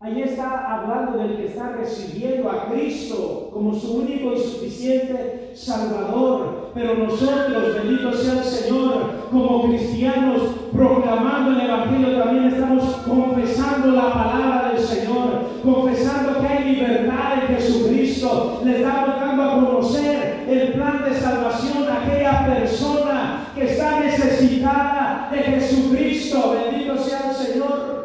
Ahí 0.00 0.20
está 0.20 0.80
hablando 0.80 1.16
del 1.16 1.36
que 1.38 1.46
está 1.46 1.76
recibiendo 1.76 2.50
a 2.50 2.70
Cristo 2.70 3.48
como 3.52 3.74
su 3.74 4.00
único 4.00 4.34
y 4.34 4.38
suficiente 4.38 5.52
Salvador. 5.54 6.49
Pero 6.72 6.94
nosotros, 6.94 7.74
bendito 7.74 8.12
sea 8.12 8.34
el 8.34 8.44
Señor, 8.44 9.28
como 9.30 9.68
cristianos, 9.68 10.42
proclamando 10.72 11.52
el 11.52 11.68
Evangelio, 11.68 12.22
también 12.22 12.46
estamos 12.46 12.84
confesando 13.06 13.90
la 13.90 14.12
palabra 14.12 14.72
del 14.72 14.80
Señor, 14.80 15.48
confesando 15.64 16.40
que 16.40 16.46
hay 16.46 16.74
libertad 16.74 17.42
en 17.42 17.56
Jesucristo. 17.56 18.62
Le 18.64 18.76
estamos 18.78 19.20
dando 19.20 19.42
a 19.42 19.54
conocer 19.54 20.44
el 20.48 20.72
plan 20.74 21.04
de 21.04 21.14
salvación 21.14 21.88
a 21.88 22.04
aquella 22.04 22.46
persona 22.46 23.46
que 23.54 23.64
está 23.64 24.00
necesitada 24.00 25.28
de 25.32 25.38
Jesucristo. 25.38 26.52
Bendito 26.52 26.96
sea 26.96 27.30
el 27.30 27.34
Señor. 27.34 28.00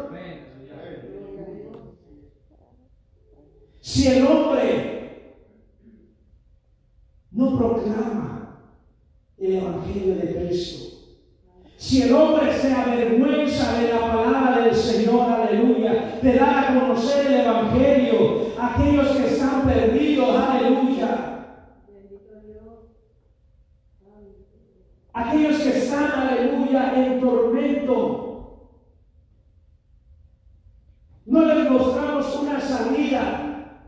Si 3.80 4.08
el 4.08 4.26
hombre 4.26 5.36
no 7.30 7.56
proclama 7.56 8.35
el 9.38 9.54
Evangelio 9.54 10.16
de 10.16 10.34
Cristo, 10.34 10.96
si 11.76 12.02
el 12.02 12.14
hombre 12.14 12.58
se 12.58 12.72
avergüenza 12.72 13.78
de 13.78 13.92
la 13.92 14.00
palabra 14.00 14.64
del 14.64 14.74
Señor, 14.74 15.30
aleluya, 15.30 16.18
de 16.22 16.32
dar 16.34 16.58
a 16.58 16.80
conocer 16.80 17.26
el 17.26 17.40
Evangelio 17.40 18.52
a 18.58 18.74
aquellos 18.74 19.08
que 19.08 19.26
están 19.26 19.66
perdidos, 19.66 20.36
aleluya. 20.36 21.36
Aquellos 25.12 25.58
que 25.60 25.78
están, 25.78 26.28
aleluya, 26.28 26.92
en 26.94 27.20
tormento. 27.20 28.26
No 31.24 31.44
les 31.44 31.70
mostramos 31.70 32.36
una 32.36 32.60
salida. 32.60 33.82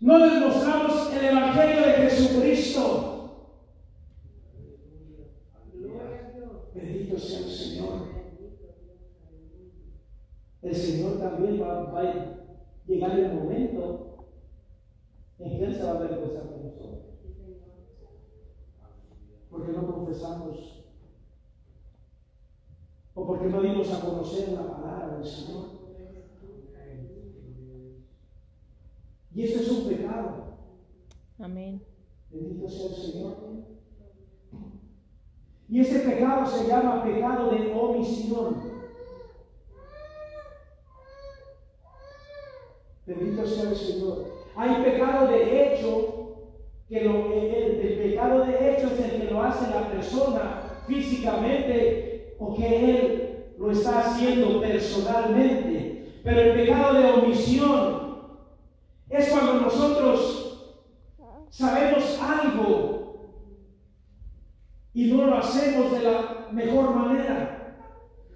No 0.00 0.18
les 0.18 0.40
mostramos 0.40 1.12
el 1.14 1.24
Evangelio 1.24 1.86
de 1.86 1.92
Jesucristo. 1.92 3.12
Bendito 6.74 7.18
sea 7.18 7.38
el 7.38 7.50
Señor. 7.50 8.12
El 10.72 10.78
Señor 10.78 11.18
también 11.18 11.60
va, 11.60 11.82
va, 11.92 12.00
a 12.00 12.36
llegar 12.86 13.18
el 13.18 13.34
momento 13.34 14.24
en 15.38 15.58
que 15.58 15.64
Él 15.66 15.74
se 15.74 15.82
va 15.82 15.90
a 15.90 15.94
avergonzar 15.96 16.48
de 16.48 16.64
nosotros. 16.64 17.02
Porque 19.50 19.72
no 19.72 19.86
confesamos 19.86 20.86
o 23.14 23.26
porque 23.26 23.48
no 23.48 23.60
dimos 23.60 23.92
a 23.92 24.00
conocer 24.00 24.48
la 24.52 24.66
palabra 24.66 25.16
del 25.18 25.26
Señor. 25.26 25.66
Y 29.34 29.42
esto 29.42 29.60
es 29.60 29.70
un 29.72 29.88
pecado. 29.90 30.56
Amén. 31.38 31.82
Bendito 32.30 32.66
sea 32.66 32.86
el 32.86 32.94
Señor. 32.94 33.36
Y 35.68 35.80
ese 35.80 35.98
pecado 35.98 36.46
se 36.46 36.66
llama 36.66 37.04
pecado 37.04 37.50
de 37.50 37.74
omisión. 37.74 38.71
Bendito 43.18 43.46
sea 43.46 43.70
el 43.70 43.76
Señor. 43.76 44.26
Hay 44.56 44.82
pecado 44.82 45.28
de 45.28 45.74
hecho, 45.74 46.36
que 46.88 47.04
lo, 47.04 47.32
el, 47.32 47.80
el 47.80 47.98
pecado 47.98 48.44
de 48.44 48.72
hecho 48.72 48.88
es 48.88 49.00
el 49.00 49.20
que 49.22 49.30
lo 49.30 49.42
hace 49.42 49.70
la 49.70 49.88
persona 49.90 50.62
físicamente 50.86 52.34
o 52.38 52.54
que 52.54 52.90
él 52.90 53.44
lo 53.58 53.70
está 53.70 54.00
haciendo 54.00 54.60
personalmente. 54.60 56.20
Pero 56.24 56.40
el 56.40 56.52
pecado 56.52 56.94
de 56.94 57.12
omisión 57.12 58.02
es 59.08 59.28
cuando 59.28 59.54
nosotros 59.54 60.78
sabemos 61.50 62.18
algo 62.20 63.02
y 64.94 65.06
no 65.06 65.26
lo 65.26 65.36
hacemos 65.36 65.92
de 65.92 66.02
la 66.02 66.48
mejor 66.50 66.94
manera. 66.94 67.58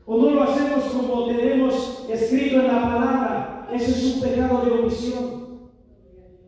O 0.04 0.16
no 0.16 0.30
lo 0.30 0.42
hacemos 0.44 0.84
como 0.84 1.26
tenemos 1.26 2.06
escrito 2.08 2.60
en 2.60 2.66
la 2.68 2.82
palabra. 2.82 3.35
Ese 3.72 3.90
es 3.90 4.14
un 4.14 4.20
pecado 4.20 4.64
de 4.64 4.70
omisión. 4.70 5.46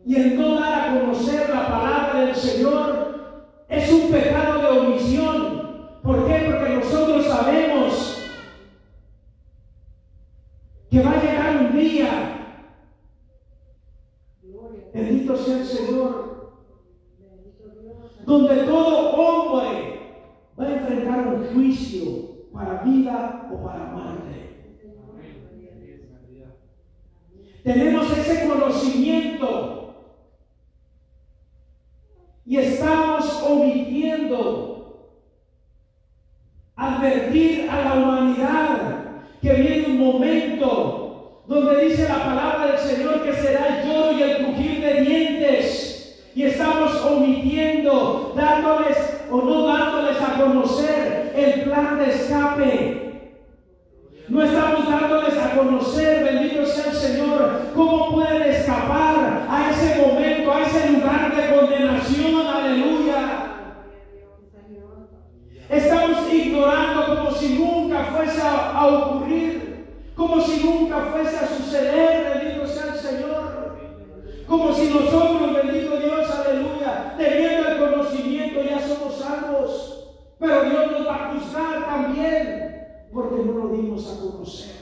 Y 0.05 0.15
el 0.15 0.37
no 0.37 0.55
dar 0.55 0.89
a 0.89 0.99
conocer 0.99 1.49
la 1.49 1.67
palabra 1.67 2.25
del 2.25 2.35
Señor 2.35 3.65
es 3.67 3.91
un 3.91 4.11
pecado 4.11 4.61
de 4.61 4.79
omisión. 4.79 5.99
¿Por 6.01 6.25
qué? 6.25 6.47
Porque 6.49 6.75
nosotros 6.75 7.25
sabemos 7.25 8.19
que 10.89 11.03
va 11.03 11.11
a 11.11 11.23
llegar 11.23 11.57
un 11.57 11.77
día, 11.77 12.09
bendito 14.93 15.37
sea 15.37 15.57
el 15.57 15.65
Señor, 15.65 16.29
donde 18.25 18.55
todo 18.63 19.11
hombre 19.11 19.99
va 20.59 20.63
a 20.65 20.73
enfrentar 20.73 21.27
un 21.27 21.53
juicio 21.53 22.49
para 22.51 22.81
vida 22.83 23.49
o 23.51 23.63
para 23.63 23.85
muerte. 23.85 24.38
Tenemos 27.63 28.17
ese 28.17 28.47
conocimiento 28.47 29.95
y 32.45 32.57
estamos 32.57 33.43
omitiendo 33.43 34.79
advertir 36.75 37.69
a 37.69 37.81
la 37.81 37.93
humanidad 37.95 38.79
que 39.41 39.53
viene 39.53 39.87
un 39.87 39.99
momento 39.99 41.43
donde 41.47 41.85
dice 41.85 42.07
la 42.07 42.23
palabra 42.23 42.67
del 42.67 42.79
Señor 42.79 43.23
que 43.23 43.33
será 43.33 43.79
el 43.81 43.87
lloro 43.87 44.11
y 44.13 44.21
el 44.21 44.37
crujir 44.37 44.81
de 44.81 45.01
dientes. 45.01 46.29
Y 46.35 46.43
estamos 46.43 47.03
omitiendo, 47.03 48.33
dándoles 48.35 48.97
o 49.29 49.41
no 49.41 49.67
dándoles 49.67 50.21
a 50.21 50.41
conocer 50.41 51.33
el 51.35 51.63
plan 51.63 51.97
de 51.99 52.09
escape. 52.09 52.98
No 54.29 54.43
estamos 54.43 54.87
dándoles 54.87 55.35
a 55.39 55.55
conocer, 55.55 56.23
bendito 56.23 56.63
sea 56.63 56.91
el 56.91 56.95
Señor, 56.95 57.61
cómo 57.73 58.11
pueden 58.11 58.43
escapar 58.43 59.47
a 59.49 59.71
ese 59.71 59.99
momento, 60.01 60.53
a 60.53 60.61
ese 60.61 60.91
lugar 60.91 61.35
de 61.35 61.55
condenación. 61.55 62.45
Aleluya. 62.45 63.49
Estamos 65.67 66.31
ignorando 66.31 67.15
como 67.15 67.31
si 67.31 67.57
nunca 67.57 68.03
fuese 68.15 68.39
a, 68.41 68.85
ocurrir, 68.85 69.87
como 70.15 70.39
si 70.41 70.63
nunca 70.63 71.07
fuese 71.11 71.35
a 71.35 71.47
suceder, 71.47 72.37
bendito 72.37 72.67
sea 72.67 72.93
el 72.93 72.99
Señor. 72.99 73.79
Como 74.47 74.73
si 74.73 74.89
nosotros, 74.93 75.55
bendito 75.55 75.97
Dios, 75.97 76.29
aleluya, 76.29 77.15
teniendo 77.17 77.67
el 77.67 77.77
conocimiento 77.79 78.61
ya 78.61 78.79
somos 78.79 79.15
salvos. 79.17 80.05
Pero 80.39 80.63
Dios 80.63 80.91
nos 80.91 81.07
va 81.07 81.15
a 81.15 81.33
juzgar 81.33 81.85
también, 81.85 82.68
porque 83.13 83.43
no 83.43 83.53
lo 83.53 83.67
dimos 83.69 84.07
a 84.07 84.19
conocer. 84.19 84.79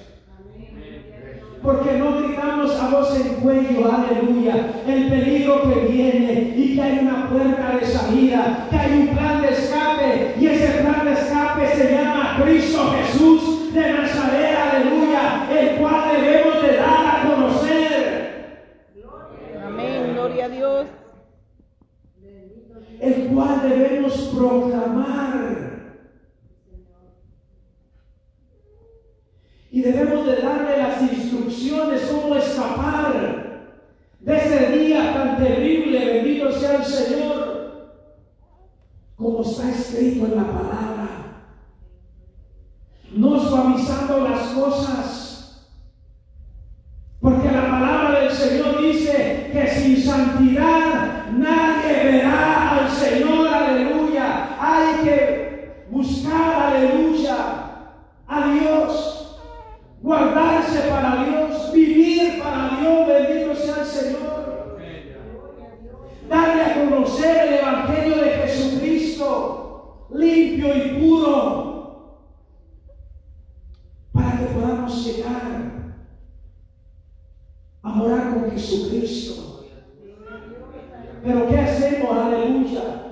Porque 1.62 1.98
no 1.98 2.22
gritamos 2.22 2.80
a 2.80 2.90
voz 2.90 3.20
en 3.20 3.36
cuello, 3.36 3.92
aleluya, 3.92 4.84
el 4.88 5.10
peligro 5.10 5.64
que 5.64 5.92
viene 5.92 6.54
y 6.56 6.76
que 6.76 6.82
hay 6.82 7.00
una 7.00 7.30
puerta 7.30 7.78
de 7.78 7.86
salida, 7.86 8.68
que 8.70 8.78
hay 8.78 9.00
un 9.00 9.08
plan 9.08 9.42
de 9.42 9.50
escape 9.50 10.36
y 10.40 10.46
ese 10.46 10.84
plan 10.84 11.06
de 11.06 11.14
escape 11.14 11.68
se 11.76 11.92
llama 11.94 12.40
Cristo 12.44 12.94
Jesús 12.94 13.74
de 13.74 13.94
Nazaret, 13.94 14.56
aleluya, 14.56 15.48
el 15.52 15.78
cual 15.78 16.12
debemos 16.12 16.62
de 16.62 16.78
dar 16.78 17.08
a 17.08 17.34
conocer. 17.34 18.64
Amén, 19.66 20.14
gloria 20.14 20.46
a 20.46 20.50
Dios. 20.50 20.88
El 23.00 23.28
cual 23.28 23.62
debemos 23.70 24.14
proclamar. 24.36 25.18
Y 29.70 29.77
debemos 29.92 30.26
de 30.26 30.36
darle 30.38 30.78
las 30.78 31.02
instrucciones 31.02 32.02
cómo 32.12 32.36
escapar 32.36 33.68
de 34.20 34.38
ese 34.38 34.78
día 34.78 35.14
tan 35.14 35.38
terrible, 35.38 36.06
bendito 36.06 36.52
sea 36.52 36.76
el 36.78 36.86
Señor, 36.86 37.94
como 39.16 39.42
está 39.42 39.70
escrito 39.70 40.26
en 40.26 40.36
la 40.36 40.44
palabra. 40.44 41.08
No 43.12 43.40
suavizando 43.40 44.28
las 44.28 44.42
cosas, 44.50 45.70
porque 47.22 47.50
la 47.50 47.70
palabra 47.70 48.20
del 48.20 48.32
Señor 48.32 48.82
dice 48.82 49.50
que 49.54 49.68
sin 49.68 50.04
santidad 50.04 51.32
nadie 51.32 51.94
verá 52.04 52.80
al 52.80 52.90
Señor, 52.92 53.48
aleluya. 53.48 54.58
Hay 54.60 55.06
que 55.06 55.86
buscar, 55.90 56.74
aleluya, 56.74 57.36
a 58.28 58.52
Dios 58.52 59.18
guardarse 60.08 60.90
para 60.90 61.26
Dios, 61.26 61.74
vivir 61.74 62.40
para 62.42 62.80
Dios, 62.80 63.08
bendito 63.08 63.56
sea 63.56 63.82
el 63.82 63.86
Señor. 63.86 64.78
Darle 66.30 66.64
a 66.64 66.74
conocer 66.76 67.48
el 67.48 67.54
Evangelio 67.56 68.16
de 68.18 68.30
Jesucristo, 68.30 70.08
limpio 70.14 70.76
y 70.76 71.00
puro, 71.00 72.32
para 74.14 74.38
que 74.38 74.46
podamos 74.46 75.06
llegar 75.06 75.96
a 77.82 77.90
morar 77.90 78.34
con 78.34 78.52
Jesucristo. 78.52 79.66
Pero 81.24 81.48
¿qué 81.48 81.60
hacemos? 81.60 82.18
Aleluya. 82.18 83.04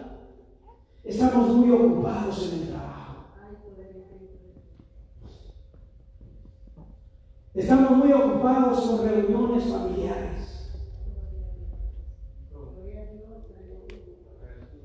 Estamos 1.04 1.50
muy 1.50 1.72
ocupados 1.72 2.52
en 2.52 2.60
el 2.62 2.68
trabajo. 2.70 2.86
Estamos 7.56 7.92
muy 7.92 8.12
ocupados 8.12 8.82
con 8.82 9.08
reuniones 9.08 9.64
familiares. 9.64 10.74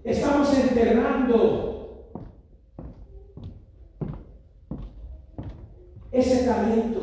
Estamos 0.05 0.57
enterrando 0.57 2.15
ese 6.13 6.45
talento. 6.45 7.01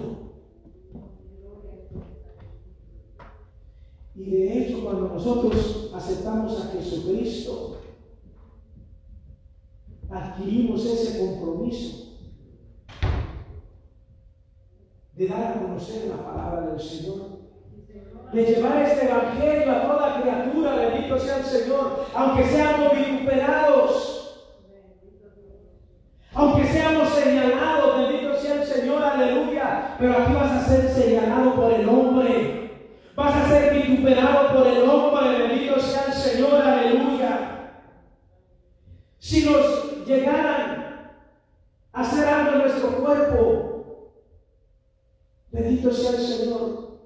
Y 4.16 4.32
de 4.32 4.58
hecho, 4.58 4.86
cuando 4.86 5.10
nosotros 5.10 5.92
aceptamos 5.94 6.62
a 6.62 6.72
Jesucristo, 6.72 7.82
adquirimos 10.10 10.86
ese 10.86 11.20
compromiso 11.20 12.08
de 15.18 15.28
dar 15.28 15.52
a 15.52 15.54
conocer 15.54 16.10
la 16.10 16.24
palabra 16.24 16.68
del 16.68 16.80
Señor. 16.80 17.38
De 18.32 18.44
llevar 18.46 18.84
este 18.84 19.06
evangelio 19.06 19.72
a 19.72 19.88
toda 19.88 20.22
criatura, 20.22 20.76
bendito 20.76 21.18
sea 21.18 21.38
el 21.38 21.46
Señor, 21.46 22.06
aunque 22.14 22.46
seamos 22.46 22.92
vituperados, 22.96 24.18
seamos 26.72 27.10
señalados, 27.10 28.02
bendito 28.02 28.36
sea 28.36 28.62
el 28.62 28.64
Señor, 28.64 29.04
aleluya. 29.04 29.96
Pero 30.00 30.14
aquí 30.14 30.34
vas 30.34 30.52
a 30.52 30.66
ser 30.66 30.90
señalado 30.90 31.56
por 31.56 31.74
el 31.74 31.88
hombre, 31.88 32.92
vas 33.16 33.36
a 33.36 33.50
ser 33.50 33.74
vituperado 33.74 34.56
por 34.56 34.68
el 34.68 34.90
hombre, 34.90 35.48
bendito 35.48 35.80
sea 35.80 36.06
el 36.08 36.14
Señor, 36.14 36.62
aleluya. 36.62 37.72
Si 39.20 39.46
nos 39.46 40.06
llegaran 40.06 41.12
a 41.92 42.02
hacer 42.02 42.28
algo 42.28 42.52
en 42.54 42.60
nuestro 42.60 42.90
cuerpo, 43.04 43.68
Bendito 45.58 45.92
sea 45.92 46.12
el 46.12 46.18
Señor. 46.18 47.00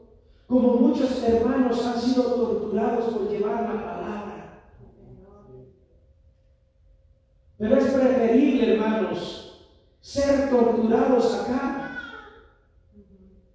Como 0.45 0.73
muchos 0.73 1.23
hermanos 1.23 1.85
han 1.85 2.01
sido 2.01 2.23
torturados 2.23 3.13
por 3.13 3.29
llevar 3.29 3.63
la 3.63 3.85
palabra. 3.85 4.63
Pero 7.57 7.77
es 7.77 7.85
preferible, 7.85 8.73
hermanos, 8.73 9.40
ser 10.01 10.49
torturados 10.49 11.33
acá. 11.39 11.97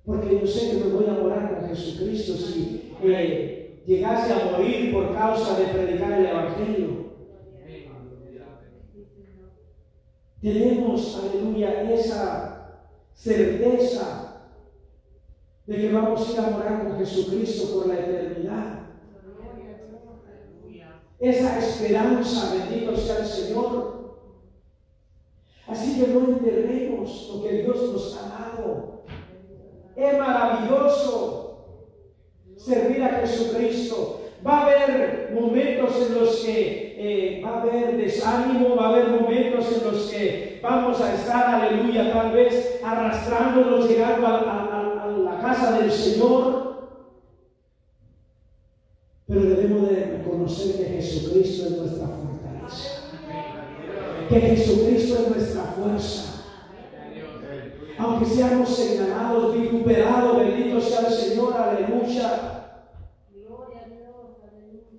Porque 0.04 0.40
yo 0.40 0.46
sé 0.46 0.70
que 0.70 0.84
me 0.84 0.92
voy 0.94 1.06
a 1.06 1.20
morar 1.20 1.58
con 1.58 1.68
Jesucristo 1.68 2.34
si, 2.34 2.94
eh, 3.02 3.82
llegase 3.84 4.32
a 4.32 4.52
morir 4.52 4.92
por 4.92 5.12
causa 5.14 5.58
de 5.58 5.66
predicar 5.66 6.12
el 6.12 6.26
Evangelio. 6.26 7.06
Tenemos, 10.40 11.18
aleluya, 11.18 11.92
esa 11.92 12.92
certeza 13.12 14.50
de 15.66 15.76
que 15.76 15.92
vamos 15.92 16.28
a 16.28 16.32
ir 16.32 16.38
a 16.38 16.50
morar 16.50 16.86
con 16.86 16.98
Jesucristo 16.98 17.74
por 17.74 17.88
la 17.88 17.98
eternidad. 17.98 18.76
Esa 21.18 21.58
esperanza, 21.58 22.54
bendito 22.54 22.96
sea 22.96 23.18
el 23.18 23.26
Señor. 23.26 24.05
Así 25.66 26.00
que 26.00 26.08
no 26.08 26.20
enterremos 26.20 27.30
lo 27.34 27.42
que 27.42 27.62
Dios 27.62 27.92
nos 27.92 28.16
ha 28.16 28.28
dado. 28.28 29.02
Es 29.96 30.18
maravilloso 30.18 31.46
servir 32.56 33.02
a 33.02 33.20
Jesucristo. 33.20 34.20
Va 34.46 34.58
a 34.58 34.62
haber 34.66 35.32
momentos 35.34 35.96
en 36.06 36.14
los 36.20 36.36
que 36.36 36.94
eh, 36.98 37.42
va 37.44 37.50
a 37.50 37.62
haber 37.62 37.96
desánimo, 37.96 38.76
va 38.76 38.86
a 38.86 38.88
haber 38.90 39.08
momentos 39.08 39.72
en 39.72 39.90
los 39.90 40.06
que 40.08 40.60
vamos 40.62 41.00
a 41.00 41.14
estar, 41.14 41.62
aleluya, 41.62 42.12
tal 42.12 42.32
vez 42.32 42.80
arrastrándonos, 42.84 43.88
llegando 43.88 44.26
a, 44.26 45.02
a 45.02 45.06
la 45.08 45.40
casa 45.40 45.78
del 45.80 45.90
Señor. 45.90 46.66
Pero 49.26 49.40
debemos 49.40 49.88
de 49.90 50.04
reconocer 50.18 50.76
que 50.76 50.84
Jesucristo 50.84 51.66
es 51.66 51.78
nuestra 51.78 52.06
fortaleza. 52.06 52.25
Que 54.28 54.40
Jesucristo 54.40 55.14
es 55.22 55.28
nuestra 55.28 55.62
fuerza. 55.62 56.44
Aunque 57.98 58.26
seamos 58.26 58.68
señalados, 58.68 59.54
vituperados, 59.54 60.38
bendito 60.38 60.80
sea 60.80 61.06
el 61.06 61.12
Señor, 61.12 61.54
aleluya. 61.54 62.56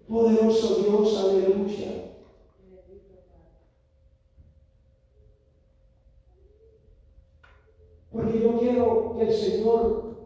Poderoso 0.08 0.84
Dios, 0.84 1.18
aleluya. 1.18 2.08
Porque 8.12 8.42
yo 8.42 8.58
quiero 8.58 9.16
que 9.18 9.24
el 9.24 9.34
Señor 9.34 10.18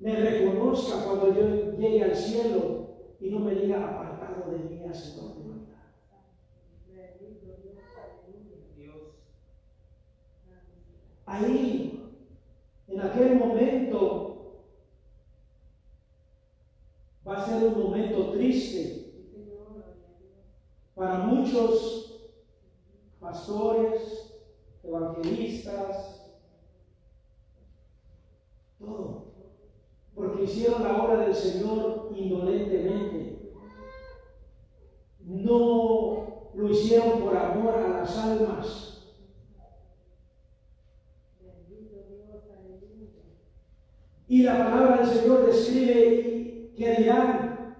me 0.00 0.14
reconozca 0.14 1.04
cuando 1.04 1.34
yo 1.34 1.78
llegue 1.78 2.04
al 2.04 2.16
cielo 2.16 2.88
y 3.20 3.30
no 3.30 3.40
me 3.40 3.54
diga 3.54 3.84
apartado 3.84 4.50
de 4.50 4.58
mí, 4.58 4.78
Señor 4.92 5.36
de 5.36 5.44
maldad. 5.44 5.68
Ahí, 11.28 12.02
en 12.88 13.00
aquel 13.00 13.36
momento, 13.36 14.64
va 17.26 17.36
a 17.36 17.44
ser 17.44 17.64
un 17.64 17.82
momento 17.82 18.32
triste 18.32 19.12
para 20.94 21.18
muchos 21.18 22.32
pastores, 23.20 24.40
evangelistas, 24.82 26.32
todo 28.78 29.28
porque 30.18 30.44
hicieron 30.44 30.82
la 30.82 31.04
obra 31.04 31.20
del 31.20 31.34
Señor 31.34 32.10
indolentemente. 32.16 33.52
No 35.20 36.50
lo 36.54 36.70
hicieron 36.70 37.20
por 37.20 37.36
amor 37.36 37.74
a 37.74 37.88
las 38.00 38.18
almas. 38.18 38.87
Y 44.28 44.42
la 44.42 44.58
palabra 44.58 44.98
del 44.98 45.18
Señor 45.18 45.46
describe 45.46 46.72
que 46.76 46.94
dirán 46.96 47.76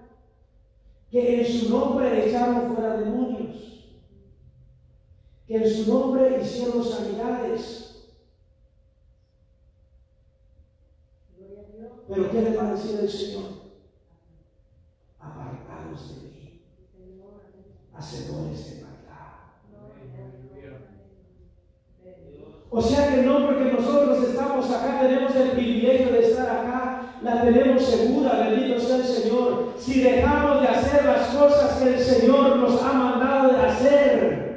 que 1.10 1.40
en 1.40 1.46
su 1.46 1.70
nombre 1.70 2.28
echaron 2.28 2.74
fuera 2.74 2.96
demonios, 2.96 3.84
que 5.46 5.56
en 5.56 5.70
su 5.70 5.92
nombre 5.92 6.40
hicieron 6.42 6.82
sanidades 6.82 7.88
Pero 12.08 12.30
¿qué 12.30 12.40
le 12.40 12.56
va 12.56 12.68
a 12.68 12.72
decir 12.72 13.00
el 13.00 13.08
Señor? 13.08 13.44
Apartados 15.20 16.22
de 16.22 16.28
mí, 16.30 16.62
hacedores 17.94 18.70
de 18.70 18.82
maldad. 18.82 19.28
O 22.70 22.80
sea 22.80 23.14
que 23.14 23.22
no 23.22 23.46
porque 23.46 23.72
nosotros 23.72 24.26
estamos 24.26 24.70
acá, 24.70 25.00
tenemos 25.00 25.36
el 25.36 25.50
privilegio 25.50 26.12
de 26.12 26.30
estar 26.30 26.48
acá, 26.48 27.18
la 27.22 27.37
tenemos 27.52 27.82
segura, 27.82 28.48
bendito 28.50 28.80
sea 28.80 28.96
el 28.96 29.04
Señor. 29.04 29.74
Si 29.78 30.00
dejamos 30.02 30.60
de 30.60 30.68
hacer 30.68 31.04
las 31.04 31.28
cosas 31.28 31.78
que 31.78 31.94
el 31.94 32.00
Señor 32.00 32.56
nos 32.56 32.82
ha 32.82 32.92
mandado 32.92 33.52
de 33.54 33.60
hacer, 33.60 34.48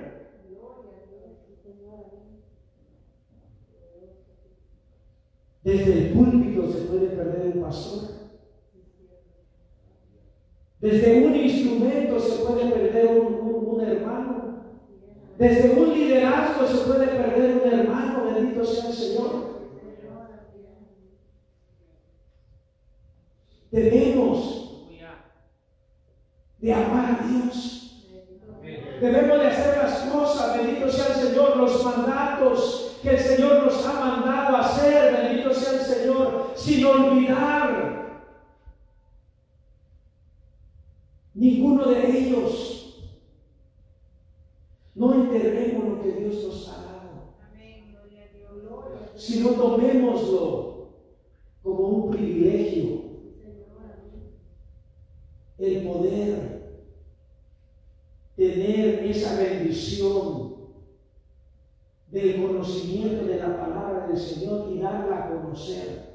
Desde 5.64 5.94
el 5.94 6.14
púlpito 6.14 6.68
se 6.72 6.80
puede 6.86 7.08
perder 7.10 7.52
un 7.56 7.62
pastor. 7.62 8.10
Desde 10.80 11.24
un 11.24 11.36
instrumento 11.36 12.20
se 12.20 12.44
puede 12.44 12.72
perder 12.72 13.20
un, 13.20 13.82
hermano. 13.82 14.64
Desde 15.38 15.80
un 15.80 15.94
liderazgo 15.94 16.66
se 16.66 16.78
puede 16.88 17.08
perder 17.08 17.62
un 17.62 17.80
hermano. 17.80 18.34
Bendito 18.34 18.66
sea 18.66 18.90
el 18.90 18.94
Señor. 18.94 19.61
Debemos 23.72 24.62
de 26.60 26.74
amar 26.74 27.20
a 27.22 27.28
Dios. 27.28 28.06
Debemos 29.02 29.40
de 29.40 29.48
hacer 29.48 29.78
las 29.78 30.00
cosas, 30.12 30.58
bendito 30.58 30.92
sea 30.92 31.08
el 31.08 31.14
Señor, 31.14 31.58
los 31.58 31.84
mandatos 31.84 33.00
que 33.02 33.10
el 33.10 33.20
Señor 33.20 33.66
nos 33.66 33.84
ha 33.86 33.94
mandado 33.94 34.58
a 34.58 34.60
hacer, 34.60 35.14
bendito 35.14 35.54
sea 35.54 35.80
el 35.80 35.86
Señor, 35.86 36.52
sin 36.56 36.86
olvidar 36.86 38.22
ninguno 41.34 41.86
de 41.88 42.18
ellos. 42.18 43.12
No 44.94 45.16
enterremos 45.16 45.84
lo 45.84 46.04
que 46.04 46.12
Dios 46.12 46.44
nos 46.44 46.70
ha 46.70 46.84
dado, 46.84 47.34
sino 49.16 49.50
tomémoslo 49.52 50.90
como 51.64 51.88
un 51.88 52.12
privilegio, 52.12 53.02
el 55.58 55.88
poder 55.88 56.62
tener 58.36 59.06
esa 59.06 59.36
bendición 59.36 60.56
del 62.08 62.42
conocimiento 62.42 63.26
de 63.26 63.38
la 63.38 63.58
palabra 63.58 64.08
del 64.08 64.18
Señor 64.18 64.72
y 64.72 64.80
darla 64.80 65.18
a 65.18 65.30
conocer. 65.30 66.12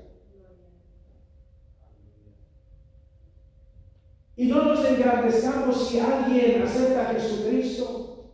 Y 4.39 4.47
no 4.49 4.65
nos 4.65 4.85
engrandezcamos 4.85 5.89
si 5.89 5.99
alguien 5.99 6.63
acepta 6.63 7.06
a 7.06 7.06
Jesucristo, 7.21 8.31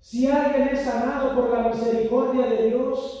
si 0.00 0.30
alguien 0.30 0.68
es 0.68 0.84
sanado 0.84 1.34
por 1.34 1.50
la 1.50 1.68
misericordia 1.68 2.46
de 2.46 2.68
Dios, 2.68 3.20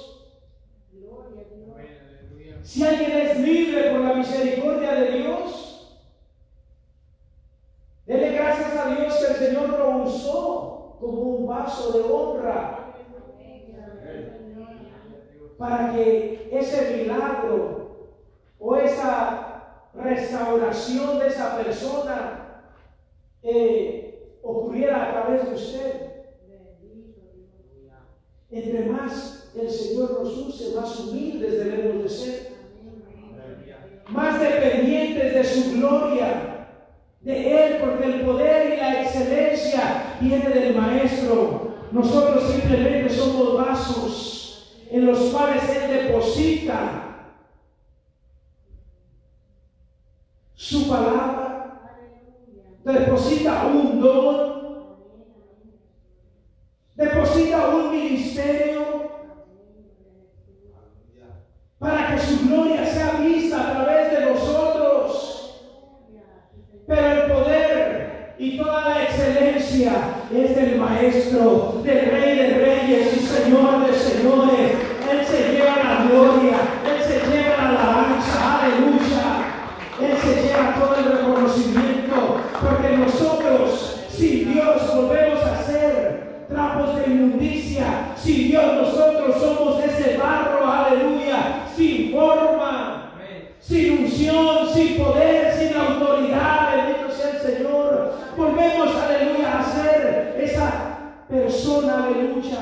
si 2.62 2.84
alguien 2.84 3.10
es 3.12 3.40
libre 3.40 3.90
por 3.90 4.00
la 4.00 4.14
misericordia 4.14 4.94
de 4.94 5.18
Dios, 5.18 5.98
dele 8.06 8.32
gracias 8.32 8.76
a 8.76 8.94
Dios 8.94 9.14
que 9.16 9.32
el 9.32 9.34
Señor 9.34 9.68
lo 9.70 10.04
usó 10.04 10.96
como 11.00 11.20
un 11.20 11.46
vaso 11.46 11.92
de 11.92 12.00
honra 12.02 12.94
para 15.58 15.92
que 15.92 16.48
ese 16.52 16.96
milagro 16.96 18.10
o 18.58 18.76
esa 18.76 19.54
restauración 19.94 21.18
de 21.18 21.28
esa 21.28 21.56
persona 21.56 22.33
eh, 23.44 24.38
ocurriera 24.42 25.04
a 25.04 25.12
través 25.12 25.48
de 25.48 25.54
usted. 25.54 26.00
Entre 28.50 28.86
más 28.86 29.52
el 29.54 29.70
Señor 29.70 30.22
nos 30.22 30.36
use, 30.36 30.74
más 30.74 31.00
humildes 31.00 31.64
debemos 31.64 32.02
de 32.02 32.08
ser, 32.08 32.54
más 34.08 34.40
dependientes 34.40 35.34
de 35.34 35.44
su 35.44 35.72
gloria 35.78 36.68
de 37.20 37.66
Él, 37.66 37.76
porque 37.80 38.04
el 38.06 38.20
poder 38.20 38.74
y 38.74 38.76
la 38.76 39.02
excelencia 39.02 40.16
viene 40.20 40.48
del 40.48 40.76
Maestro. 40.76 41.74
Nosotros 41.90 42.50
simplemente 42.52 43.08
somos 43.08 43.56
vasos 43.56 44.84
en 44.90 45.06
los 45.06 45.18
cuales 45.30 45.62
Él 45.76 46.04
deposita 46.04 47.04
su 50.54 50.88
palabra, 50.88 51.43
Deposita 52.84 53.66
un 53.66 53.98
don. 53.98 54.54
Deposita 56.94 57.68
un 57.68 57.90
ministerio 57.90 58.84
para 61.78 62.14
que 62.14 62.20
su 62.20 62.46
gloria 62.46 62.84
sea 62.84 63.12
vista 63.22 63.60
a 63.60 63.72
través 63.72 64.12
de 64.12 64.26
nosotros. 64.26 65.62
Pero 66.86 67.08
el 67.08 67.32
poder 67.32 68.34
y 68.38 68.58
toda 68.58 68.90
la 68.90 69.02
excelencia 69.04 69.92
es 70.30 70.54
del 70.54 70.78
Maestro, 70.78 71.80
del 71.82 72.10
Rey 72.10 72.36
de 72.36 72.48
Reyes 72.58 73.16
y 73.16 73.20
Señor 73.20 73.86
de 73.86 73.94
Señores. 73.94 74.93
volvemos 84.94 85.40
a 85.44 85.58
hacer 85.58 86.46
trapos 86.48 86.96
de 86.96 87.12
inmundicia. 87.12 88.12
Si 88.16 88.44
Dios 88.44 88.74
nosotros 88.74 89.36
somos 89.40 89.82
ese 89.82 90.16
barro, 90.16 90.66
aleluya, 90.66 91.66
sin 91.74 92.12
forma, 92.12 93.12
sin 93.60 94.04
unción, 94.04 94.68
sin 94.72 94.96
poder, 94.96 95.52
sin 95.54 95.76
autoridad, 95.76 96.76
bendito 96.76 97.14
sea 97.14 97.30
el 97.30 97.38
Señor. 97.38 98.12
Volvemos, 98.36 98.94
aleluya, 98.94 99.58
a 99.58 99.64
ser 99.64 100.36
esa 100.40 100.98
persona, 101.28 102.06
aleluya, 102.06 102.58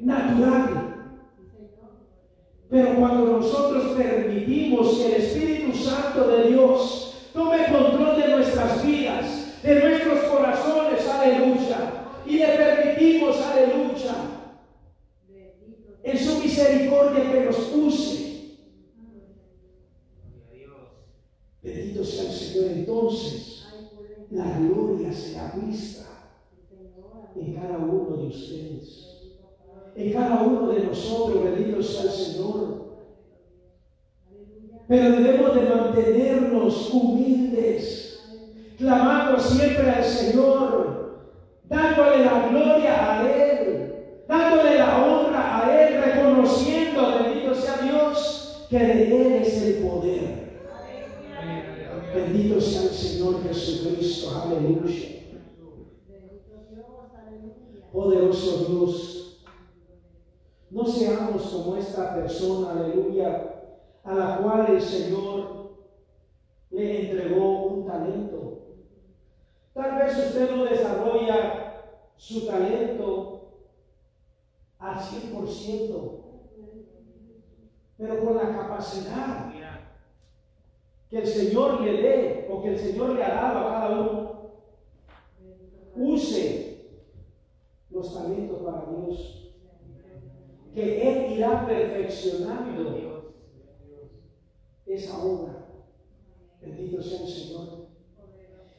natural. 0.00 0.86
Pero 2.70 2.94
cuando 2.94 3.38
nosotros 3.38 3.96
permitimos 3.96 4.96
que 4.96 5.06
el 5.06 5.22
Espíritu 5.22 5.76
Santo 5.76 6.28
de 6.28 6.48
Dios 6.50 7.28
tome 7.32 7.64
control 7.66 8.20
de 8.20 8.28
nuestras 8.28 8.86
vidas, 8.86 9.40
de 9.62 9.74
en 27.36 27.54
cada 27.54 27.78
uno 27.78 28.16
de 28.16 28.26
ustedes 28.26 29.10
en 30.00 30.12
cada 30.12 30.42
uno 30.42 30.72
de 30.72 30.84
nosotros, 30.84 31.44
bendito 31.44 31.82
sea 31.82 32.04
el 32.04 32.10
Señor. 32.10 32.90
Pero 34.88 35.10
debemos 35.10 35.54
de 35.54 35.62
mantenernos 35.62 36.90
humildes, 36.92 38.20
clamando 38.78 39.38
siempre 39.38 39.90
al 39.90 40.04
Señor, 40.04 41.30
dándole 41.68 42.24
la 42.24 42.48
gloria 42.48 43.20
a 43.20 43.30
Él, 43.30 43.94
dándole 44.26 44.78
la 44.78 45.04
honra 45.04 45.58
a 45.58 45.80
Él, 45.80 46.02
reconociendo, 46.02 47.18
bendito 47.22 47.54
sea 47.54 47.76
Dios, 47.78 48.66
que 48.68 48.78
de 48.78 49.02
Él 49.04 49.42
es 49.42 49.62
el 49.62 49.74
poder. 49.84 50.50
Bendito 52.14 52.60
sea 52.60 52.82
el 52.82 52.88
Señor 52.88 53.42
Jesucristo, 53.44 54.42
aleluya. 54.44 55.19
Poderoso 57.92 58.64
Dios. 58.66 59.44
No 60.70 60.86
seamos 60.86 61.42
como 61.42 61.76
esta 61.76 62.14
persona, 62.14 62.70
aleluya, 62.70 63.72
a 64.04 64.14
la 64.14 64.38
cual 64.38 64.66
el 64.70 64.80
Señor 64.80 65.70
le 66.70 67.10
entregó 67.10 67.66
un 67.66 67.86
talento. 67.86 68.58
Tal 69.74 69.98
vez 69.98 70.16
usted 70.16 70.54
no 70.54 70.64
desarrolla 70.64 71.82
su 72.16 72.46
talento 72.46 73.40
al 74.78 74.96
100%, 74.96 76.20
pero 77.98 78.24
con 78.24 78.36
la 78.36 78.56
capacidad 78.56 79.50
que 81.10 81.18
el 81.18 81.26
Señor 81.26 81.80
le 81.80 81.92
dé 81.92 82.48
o 82.48 82.62
que 82.62 82.68
el 82.68 82.78
Señor 82.78 83.10
le 83.10 83.24
ha 83.24 83.34
dado 83.34 83.58
a 83.58 83.72
cada 83.72 84.00
uno, 84.00 84.30
use 85.96 86.69
los 88.00 88.14
talentos 88.14 88.62
para 88.62 88.86
Dios 88.86 89.52
que 90.74 91.02
Él 91.08 91.32
irá 91.36 91.66
perfeccionando 91.66 93.34
esa 94.86 95.22
obra. 95.22 95.66
Bendito 96.60 97.02
sea 97.02 97.20
el 97.20 97.28
Señor. 97.28 97.88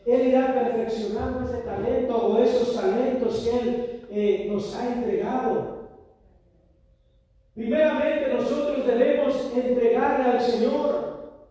Él 0.05 0.27
irá 0.27 0.53
perfeccionando 0.53 1.45
ese 1.45 1.59
talento 1.59 2.17
o 2.17 2.37
esos 2.39 2.75
talentos 2.75 3.39
que 3.39 3.59
Él 3.59 4.07
eh, 4.09 4.47
nos 4.51 4.75
ha 4.75 4.93
entregado. 4.93 5.89
Primeramente 7.53 8.33
nosotros 8.33 8.87
debemos 8.87 9.51
entregarle 9.55 10.31
al 10.31 10.41
Señor 10.41 11.45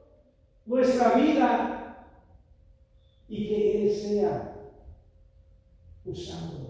nuestra 0.67 1.13
vida 1.13 2.07
y 3.29 3.49
que 3.49 3.83
Él 3.83 3.91
sea 3.95 4.57
usando 6.05 6.70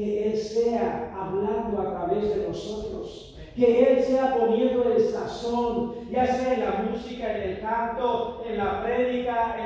que 0.00 0.30
Él 0.30 0.36
sea 0.38 1.12
hablando 1.14 1.78
a 1.78 1.90
través 1.90 2.34
de 2.34 2.48
nosotros, 2.48 3.36
que 3.54 3.92
Él 3.92 4.02
sea 4.02 4.34
poniendo 4.34 4.82
el 4.84 4.98
sazón, 4.98 6.10
ya 6.10 6.26
sea 6.26 6.54
en 6.54 6.60
la 6.60 6.90
música, 6.90 7.36
en 7.36 7.50
el 7.50 7.60
canto, 7.60 8.42
en 8.46 8.56
la 8.56 8.82
prédica, 8.82 9.56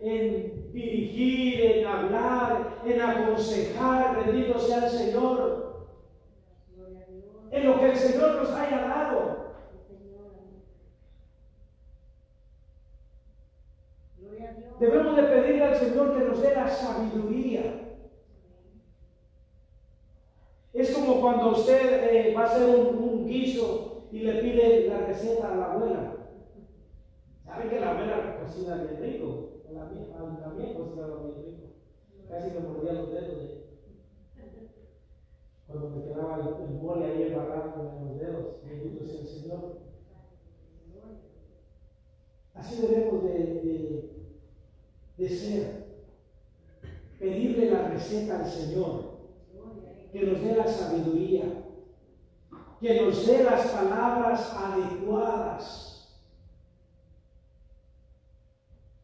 en, 0.00 0.72
dirigir, 0.72 1.60
en 1.60 1.86
hablar, 1.86 2.80
en 2.86 3.02
aconsejar, 3.02 4.24
bendito 4.24 4.58
sea 4.58 4.86
el 4.86 4.90
Señor, 4.90 5.88
en 7.50 7.66
lo 7.66 7.78
que 7.78 7.90
el 7.90 7.96
Señor 7.96 8.36
nos 8.36 8.50
haya 8.52 8.80
dado. 8.80 9.46
Debemos 14.80 15.16
de 15.16 15.22
pedirle 15.22 15.64
al 15.64 15.76
Señor 15.76 16.16
que 16.16 16.24
nos 16.24 16.40
dé 16.40 16.54
la 16.54 16.66
sabiduría 16.66 17.85
es 20.76 20.94
como 20.94 21.22
cuando 21.22 21.52
usted 21.52 22.10
eh, 22.12 22.34
va 22.34 22.42
a 22.42 22.44
hacer 22.44 22.68
un, 22.68 23.26
guiso 23.26 24.08
y 24.12 24.20
le 24.20 24.40
pide 24.42 24.88
la 24.88 25.06
receta 25.06 25.52
a 25.52 25.56
la 25.56 25.72
abuela. 25.72 26.16
¿Sabe 27.44 27.70
que 27.70 27.80
la 27.80 27.92
abuela 27.92 28.38
cocina 28.40 28.76
bien 28.76 29.00
rico? 29.00 29.62
La 29.72 29.86
mía 29.86 30.06
también 30.40 30.74
cocina 30.74 31.06
bien 31.06 31.44
rico. 31.44 31.62
Casi 32.28 32.50
me 32.50 32.60
mordía 32.60 32.92
los 32.92 33.10
dedos 33.10 33.38
de, 33.38 33.66
cuando 35.66 35.90
me 35.90 36.04
quedaba 36.04 36.56
el, 36.62 36.74
mole 36.74 37.06
ahí 37.06 37.22
embarrado 37.22 37.96
en 37.98 38.08
los 38.08 38.18
dedos. 38.20 38.46
Bendito 38.62 39.04
sea 39.04 39.20
el 39.20 39.26
Señor. 39.26 39.78
Así 42.54 42.82
debemos 42.82 43.24
de, 43.24 43.30
de, 43.38 44.10
de 45.16 45.28
ser. 45.28 45.86
Pedirle 47.18 47.70
la 47.70 47.88
receta 47.88 48.40
al 48.40 48.46
Señor 48.46 49.15
que 50.18 50.26
nos 50.26 50.40
dé 50.40 50.56
la 50.56 50.66
sabiduría, 50.66 51.44
que 52.80 53.02
nos 53.02 53.26
dé 53.26 53.44
las 53.44 53.66
palabras 53.66 54.56
adecuadas 54.56 56.18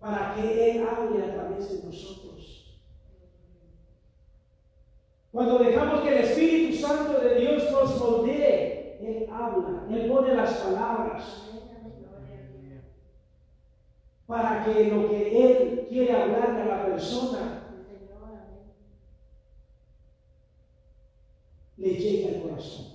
para 0.01 0.35
que 0.35 0.70
Él 0.70 0.88
hable 0.88 1.22
a 1.22 1.35
través 1.35 1.68
de 1.68 1.87
nosotros. 1.87 2.79
Cuando 5.31 5.59
dejamos 5.59 6.01
que 6.01 6.09
el 6.09 6.25
Espíritu 6.25 6.79
Santo 6.79 7.20
de 7.20 7.35
Dios 7.35 7.70
nos 7.70 7.98
moldee, 7.98 8.98
Él 9.03 9.29
habla, 9.31 9.87
Él 9.90 10.11
pone 10.11 10.35
las 10.35 10.55
palabras 10.55 11.42
para 14.27 14.64
que 14.64 14.85
lo 14.85 15.11
que 15.11 15.46
Él 15.46 15.87
quiere 15.90 16.16
hablar 16.16 16.51
a 16.53 16.64
la 16.64 16.87
persona 16.87 17.62
le 21.83 21.95
llegue 21.97 22.29
al 22.29 22.43
corazón. 22.43 22.87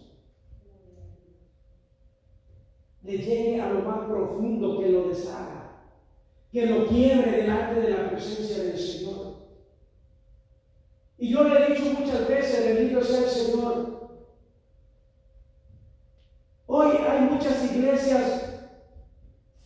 Le 3.04 3.18
llegue 3.18 3.62
a 3.62 3.70
lo 3.70 3.82
más 3.82 4.08
profundo 4.08 4.80
que 4.80 4.90
lo 4.90 5.10
deshaga, 5.10 5.82
que 6.52 6.66
lo 6.68 6.88
quiebre 6.88 7.32
delante 7.32 7.82
de 7.82 7.90
la 7.90 8.10
presencia 8.10 8.64
del 8.64 8.80
Señor. 8.80 9.36
Y 11.18 11.30
yo 11.30 11.44
le 11.44 11.56
he 11.56 11.74
dicho 11.74 12.00
muchas 12.00 12.30
veces, 12.30 12.76
bendito 12.76 13.04
sea 13.04 13.20
el 13.20 13.30
Señor, 13.30 14.10
hoy 16.68 16.98
hay 17.10 17.22
muchas 17.30 17.64
iglesias 17.66 18.70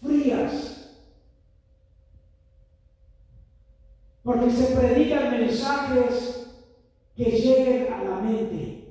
frías, 0.02 0.98
porque 4.24 4.50
se 4.50 4.76
predican 4.76 5.32
mensajes 5.32 6.48
que 7.16 7.26
lleguen 7.26 7.94
a 7.94 8.04
la 8.04 8.16
mente. 8.20 8.82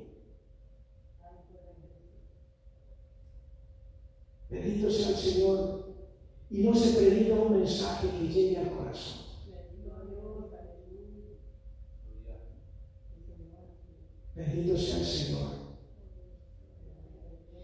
Bendito 4.51 4.91
sea 4.91 5.11
el 5.11 5.17
Señor. 5.17 5.85
Y 6.51 6.65
no 6.65 6.75
se 6.75 6.99
predica 6.99 7.35
un 7.35 7.61
mensaje 7.61 8.09
que 8.09 8.29
llegue 8.29 8.59
al 8.59 8.71
corazón. 8.71 9.21
Bendito 14.35 14.77
sea 14.77 14.99
el 14.99 15.05
Señor. 15.05 15.51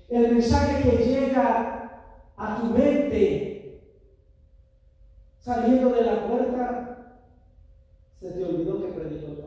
El 0.08 0.34
mensaje 0.34 0.88
que 0.88 1.04
llega 1.04 2.32
a 2.36 2.60
tu 2.60 2.66
mente 2.66 3.82
saliendo 5.40 5.90
de 5.90 6.02
la 6.02 6.28
puerta, 6.28 7.22
se 8.14 8.32
te 8.32 8.44
olvidó 8.44 8.82
que 8.82 8.92
predicó 8.92 9.45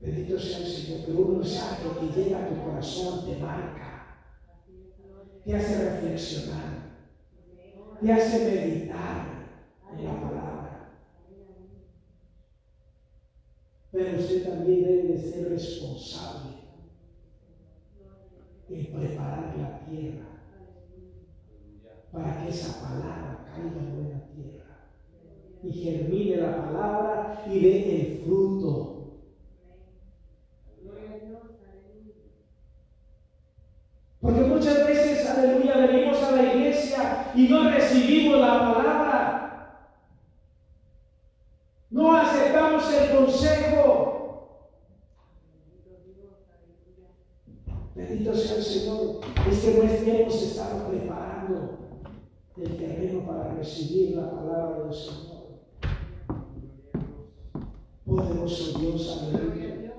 Bendito 0.00 0.38
sea 0.38 0.58
el 0.58 0.66
Señor, 0.66 1.00
pero 1.04 1.18
un 1.18 1.38
mensaje 1.40 1.86
que 2.00 2.20
llega 2.20 2.38
a 2.38 2.48
tu 2.48 2.62
corazón 2.62 3.26
te 3.26 3.36
marca, 3.36 4.16
te 5.44 5.54
hace 5.54 5.90
reflexionar, 5.90 6.96
te 8.00 8.12
hace 8.12 8.50
meditar 8.50 9.26
en 9.92 10.04
la 10.04 10.20
palabra. 10.20 10.92
Pero 13.92 14.18
usted 14.18 14.48
también 14.48 14.84
debe 14.84 15.02
de 15.08 15.18
ser 15.18 15.50
responsable 15.50 16.50
en 18.70 18.86
preparar 18.86 19.54
la 19.58 19.80
tierra 19.84 20.26
para 22.10 22.42
que 22.42 22.48
esa 22.48 22.80
palabra 22.80 23.44
caiga 23.52 23.80
en 23.80 23.94
buena 23.94 24.24
tierra 24.34 24.88
y 25.62 25.72
germine 25.72 26.36
la 26.36 26.64
palabra 26.64 27.44
y 27.46 27.60
dé 27.60 28.00
el 28.00 28.18
fruto. 28.24 28.99
Porque 34.30 34.48
muchas 34.48 34.86
veces, 34.86 35.28
aleluya, 35.28 35.86
venimos 35.88 36.22
a 36.22 36.30
la 36.30 36.54
iglesia 36.54 37.32
y 37.34 37.48
no 37.48 37.68
recibimos 37.68 38.40
la 38.40 38.60
palabra. 38.60 39.86
No 41.90 42.16
aceptamos 42.16 42.94
el 42.94 43.16
consejo. 43.16 44.70
Bendito 47.96 48.32
sea 48.32 48.56
el 48.58 48.62
Señor. 48.62 49.20
Es 49.50 49.58
que 49.64 50.12
no 50.12 50.18
hemos 50.18 50.42
estado 50.42 50.88
preparando 50.88 51.78
el 52.56 52.76
terreno 52.76 53.26
para 53.26 53.54
recibir 53.54 54.16
la 54.16 54.30
palabra 54.30 54.84
del 54.84 54.94
Señor. 54.94 55.40
Poderoso 58.06 58.78
Dios, 58.78 59.22
aleluya. 59.22 59.92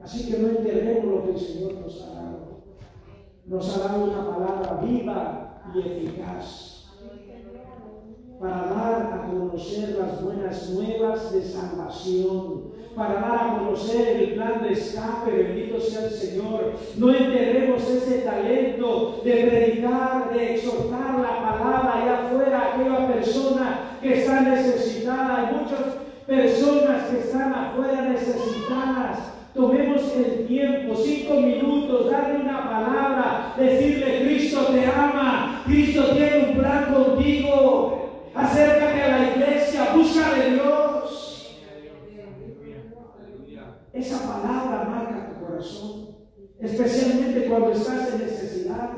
Así 0.00 0.30
que 0.30 0.38
no 0.38 0.48
enterremos 0.50 1.04
lo 1.04 1.24
que 1.24 1.30
el 1.32 1.38
Señor 1.40 1.74
nos 1.74 2.00
ha 2.02 2.14
dado 2.14 2.37
nos 3.48 3.76
ha 3.76 3.88
dado 3.88 4.04
una 4.04 4.30
palabra 4.30 4.80
viva 4.82 5.60
y 5.74 5.78
eficaz 5.78 6.84
para 8.38 8.66
dar 8.66 9.12
a 9.12 9.26
conocer 9.28 9.96
las 9.98 10.22
buenas 10.22 10.70
nuevas 10.70 11.32
de 11.32 11.42
salvación, 11.42 12.72
para 12.94 13.14
dar 13.14 13.34
a 13.34 13.58
conocer 13.58 14.16
el 14.16 14.34
plan 14.34 14.62
de 14.62 14.74
escape, 14.74 15.32
bendito 15.32 15.80
sea 15.80 16.04
el 16.04 16.10
Señor. 16.10 16.74
No 16.98 17.10
enterremos 17.12 17.82
ese 17.88 18.18
talento 18.18 19.20
de 19.24 19.32
predicar, 19.32 20.32
de 20.32 20.54
exhortar 20.54 21.18
la 21.18 21.42
palabra 21.42 21.94
allá 21.96 22.26
afuera 22.28 22.74
aquella 22.74 23.12
persona 23.12 23.98
que 24.00 24.20
está 24.20 24.42
necesitada. 24.42 25.48
Hay 25.48 25.56
muchas 25.56 25.96
personas 26.24 27.06
que 27.10 27.18
están 27.18 27.52
afuera 27.52 28.02
necesitadas 28.02 29.37
Tomemos 29.54 30.14
el 30.16 30.46
tiempo, 30.46 30.94
cinco 30.94 31.40
minutos, 31.40 32.10
darle 32.10 32.40
una 32.42 32.68
palabra, 32.68 33.54
decirle, 33.58 34.22
Cristo 34.24 34.66
te 34.66 34.86
ama, 34.86 35.62
Cristo 35.66 36.12
tiene 36.12 36.50
un 36.50 36.58
plan 36.58 36.92
contigo. 36.92 38.30
Acércate 38.34 39.02
a 39.02 39.18
la 39.18 39.30
iglesia, 39.30 39.94
busca 39.94 40.34
de 40.34 40.50
Dios. 40.52 41.58
Esa 43.92 44.18
palabra 44.18 44.84
marca 44.84 45.30
tu 45.30 45.44
corazón, 45.44 46.16
especialmente 46.60 47.48
cuando 47.48 47.72
estás 47.72 48.12
en 48.14 48.18
necesidad, 48.20 48.90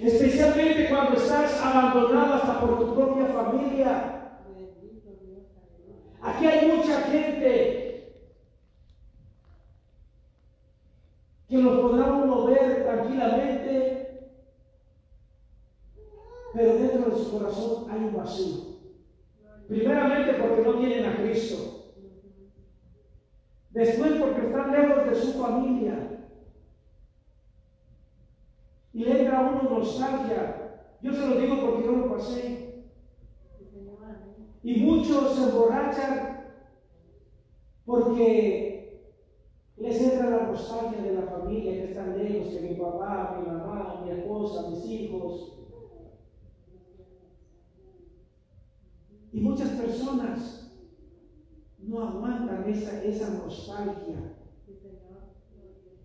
especialmente 0.00 0.88
cuando 0.88 1.16
estás 1.16 1.60
abandonado 1.60 2.34
hasta 2.34 2.60
por 2.60 2.78
tu 2.78 2.94
propia 2.94 3.26
familia. 3.26 4.20
Aquí 6.22 6.46
hay 6.46 6.68
mucha 6.68 7.00
gente 7.10 7.80
que 11.48 11.58
los 11.58 11.80
podrá 11.80 12.04
uno 12.12 12.46
ver 12.46 12.84
tranquilamente, 12.84 14.28
pero 16.54 16.74
dentro 16.74 17.09
su 17.24 17.38
corazón 17.38 17.90
hay 17.90 18.04
un 18.04 18.16
vacío. 18.16 18.70
Primeramente 19.68 20.34
porque 20.34 20.62
no 20.62 20.78
tienen 20.78 21.04
a 21.04 21.16
Cristo. 21.16 21.92
Después 23.70 24.12
porque 24.14 24.46
están 24.46 24.72
lejos 24.72 25.06
de 25.06 25.14
su 25.14 25.32
familia. 25.40 26.26
Y 28.92 29.04
le 29.04 29.20
entra 29.20 29.38
a 29.38 29.50
uno 29.50 29.78
nostalgia. 29.78 30.96
Yo 31.00 31.12
se 31.12 31.26
lo 31.26 31.40
digo 31.40 31.60
porque 31.60 31.86
yo 31.86 31.92
lo 31.92 32.12
pasé. 32.12 32.84
Y 34.62 34.80
muchos 34.82 35.34
se 35.34 35.44
emborrachan 35.44 36.52
porque 37.86 38.70
les 39.76 40.02
entra 40.02 40.30
la 40.30 40.46
nostalgia 40.48 41.02
de 41.02 41.14
la 41.14 41.22
familia 41.22 41.72
que 41.72 41.84
están 41.84 42.18
lejos, 42.18 42.48
que 42.48 42.60
mi 42.60 42.74
papá, 42.74 43.38
mi 43.40 43.50
mamá, 43.50 44.02
mi 44.04 44.10
esposa, 44.10 44.68
mis 44.68 44.84
hijos. 44.84 45.59
Y 49.40 49.42
muchas 49.42 49.70
personas 49.70 50.70
no 51.78 52.06
aguantan 52.06 52.68
esa, 52.68 53.02
esa 53.02 53.30
nostalgia, 53.30 54.34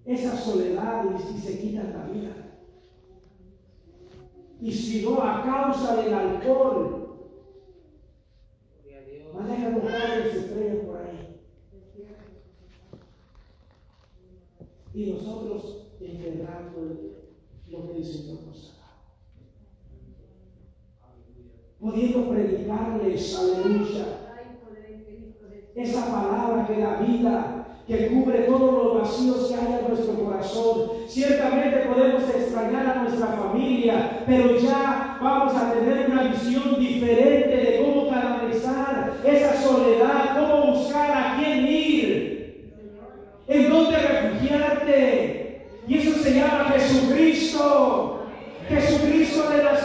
esa 0.06 0.38
soledad 0.38 1.04
y, 1.36 1.38
se 1.38 1.60
quitan 1.60 1.92
la 1.92 2.06
vida. 2.06 2.32
Y 4.62 4.72
si 4.72 5.04
no 5.04 5.22
a 5.22 5.44
causa 5.44 5.98
del 5.98 6.14
alcohol, 6.14 7.18
van 9.34 9.52
a 9.52 9.70
buscar 9.72 10.12
el 10.12 10.28
estrellas 10.28 10.86
por 10.86 10.98
ahí. 11.02 11.42
y 14.94 15.12
nosotros 15.12 15.88
enterrando 16.00 17.02
lo 17.70 17.92
que 17.92 17.98
el 17.98 18.06
Señor 18.06 18.44
nos 18.44 18.70
ha 18.70 18.76
dado. 18.78 18.96
Pudiendo 21.86 22.32
predicarles, 22.32 23.38
aleluya, 23.38 24.06
esa 25.76 26.06
palabra 26.08 26.66
que 26.66 26.82
da 26.82 26.96
vida, 26.96 27.68
que 27.86 28.08
cubre 28.08 28.40
todos 28.40 28.74
los 28.74 29.02
vacíos 29.04 29.48
que 29.48 29.54
hay 29.54 29.82
en 29.82 29.88
nuestro 29.90 30.16
corazón. 30.16 30.90
Ciertamente 31.08 31.86
podemos 31.86 32.24
extrañar 32.24 32.88
a 32.88 33.04
nuestra 33.04 33.28
familia, 33.28 34.24
pero 34.26 34.58
ya 34.58 35.20
vamos 35.22 35.56
a 35.56 35.74
tener 35.74 36.10
una 36.10 36.24
visión 36.24 36.80
diferente 36.80 37.56
de 37.56 37.84
cómo 37.86 38.10
canalizar 38.10 39.14
esa 39.24 39.62
soledad, 39.62 40.40
cómo 40.40 40.78
buscar 40.78 41.12
a 41.12 41.38
quién 41.38 41.68
ir 41.68 42.74
en 43.48 43.70
dónde 43.70 43.98
refugiarte. 44.00 45.68
Y 45.88 45.98
eso 46.00 46.18
se 46.18 46.34
llama 46.34 46.74
Jesucristo. 46.74 48.16
Jesucristo 48.68 49.48
de 49.52 49.64
Nazaret, 49.64 49.85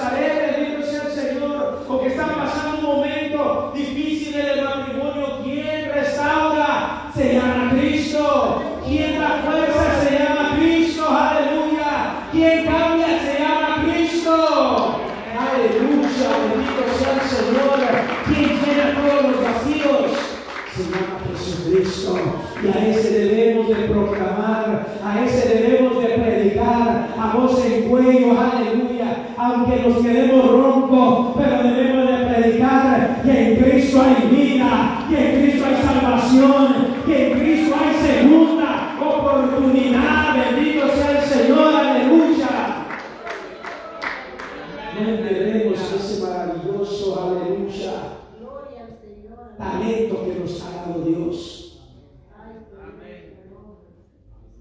Y 22.63 22.69
a 22.69 22.89
ese 22.89 23.19
debemos 23.19 23.69
de 23.69 23.75
proclamar, 23.75 24.87
a 25.03 25.25
ese 25.25 25.49
debemos 25.49 26.03
de 26.03 26.09
predicar 26.09 27.09
a 27.19 27.37
voz 27.37 27.65
en 27.65 27.89
cuello, 27.89 28.39
aleluya. 28.39 29.29
Aunque 29.39 29.77
nos 29.77 30.03
quedemos 30.03 30.50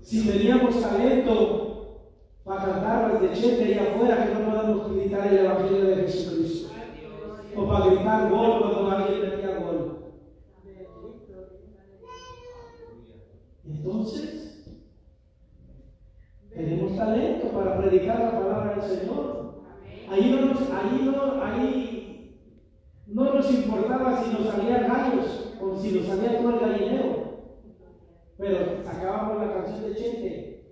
Si 0.09 0.25
teníamos 0.25 0.81
talento 0.81 1.99
para 2.43 2.65
cantar 2.65 3.13
las 3.13 3.21
de 3.21 3.63
allá 3.63 3.91
afuera, 3.91 4.25
que 4.25 4.33
no 4.33 4.49
podamos 4.49 4.91
gritar 4.95 5.27
el 5.27 5.45
Evangelio 5.45 5.85
de 5.85 5.95
Jesucristo. 5.97 6.69
O 7.55 7.67
para 7.67 7.85
gritar 7.85 8.31
gol 8.31 8.59
cuando 8.59 8.89
alguien 8.89 9.21
metía 9.21 9.59
gol. 9.59 10.15
Entonces, 13.63 14.81
tenemos 16.55 16.97
talento 16.97 17.47
para 17.49 17.77
predicar 17.77 18.19
la 18.19 18.31
palabra 18.31 18.75
del 18.77 18.81
Señor. 18.81 19.61
Ahí 20.09 20.31
no 20.31 20.45
nos, 20.47 20.61
ahí 20.71 21.01
no, 21.05 21.43
ahí 21.43 22.35
no 23.05 23.33
nos 23.35 23.51
importaba 23.51 24.23
si 24.23 24.31
nos 24.31 24.55
salían 24.55 24.87
gallos 24.87 25.53
o 25.61 25.79
si 25.79 25.91
nos 25.91 26.07
salía 26.07 26.39
todo 26.39 26.49
el 26.49 26.59
gallinero. 26.61 27.28
Pero 28.39 28.57
acabamos 28.87 29.45
la 29.45 29.53
canción 29.53 29.83
de 29.83 29.95
Chente. 29.95 30.63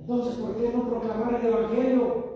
Entonces, 0.00 0.34
¿por 0.36 0.56
qué 0.56 0.72
no 0.74 0.88
proclamar 0.88 1.40
el 1.40 1.46
Evangelio? 1.46 2.28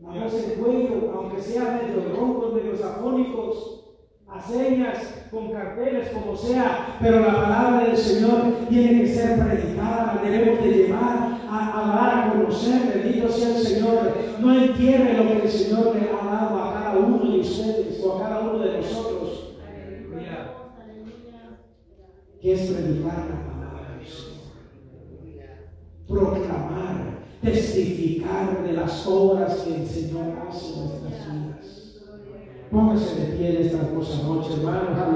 Voz 0.00 0.34
en 0.34 0.62
cuello, 0.62 1.12
aunque 1.14 1.42
sean 1.42 1.80
medio 1.82 2.16
roncos, 2.16 2.54
medio 2.54 2.72
afónicos, 2.72 3.84
a 4.26 4.40
señas, 4.40 5.26
con 5.30 5.52
carteles, 5.52 6.10
como 6.10 6.34
sea, 6.34 6.96
pero 7.00 7.20
la 7.20 7.34
palabra 7.34 7.84
del 7.84 7.96
Señor 7.96 8.66
tiene 8.68 9.02
que 9.02 9.08
ser 9.08 9.38
predicada, 9.38 10.14
la 10.14 10.30
debemos 10.30 10.64
de 10.64 10.70
llevar 10.70 11.40
a 11.48 11.80
hablar, 11.80 12.28
a 12.28 12.32
conocer, 12.32 13.02
bendito 13.02 13.28
sea 13.28 13.48
el 13.48 13.62
Señor. 13.62 14.16
No 14.40 14.54
entierre 14.54 15.14
lo 15.14 15.30
que 15.30 15.42
el 15.42 15.50
Señor 15.50 15.96
le 15.96 16.10
ha 16.10 16.24
dado 16.24 16.62
a 16.62 16.74
cada 16.74 16.98
uno 16.98 17.30
de 17.30 17.40
ustedes 17.40 18.00
o 18.04 18.16
a 18.16 18.22
cada 18.22 18.40
uno 18.40 18.58
de 18.60 18.78
nosotros. 18.78 19.16
Que 22.35 22.35
es 22.52 22.70
predicar 22.70 23.26
la 23.28 23.52
palabra 23.52 23.96
del 23.96 24.06
Señor. 24.06 24.36
Proclamar, 26.06 27.18
testificar 27.42 28.62
de 28.64 28.72
las 28.72 29.06
obras 29.06 29.56
que 29.56 29.74
el 29.74 29.86
Señor 29.86 30.34
hace 30.48 30.74
en 30.74 30.80
nuestras 30.80 31.32
vidas. 31.32 31.66
Póngase 32.70 33.14
de 33.20 33.26
pie 33.36 33.48
en 33.50 33.66
esta 33.66 33.78
hermosa 33.78 34.22
noche, 34.22 34.54
hermanos. 34.54 35.06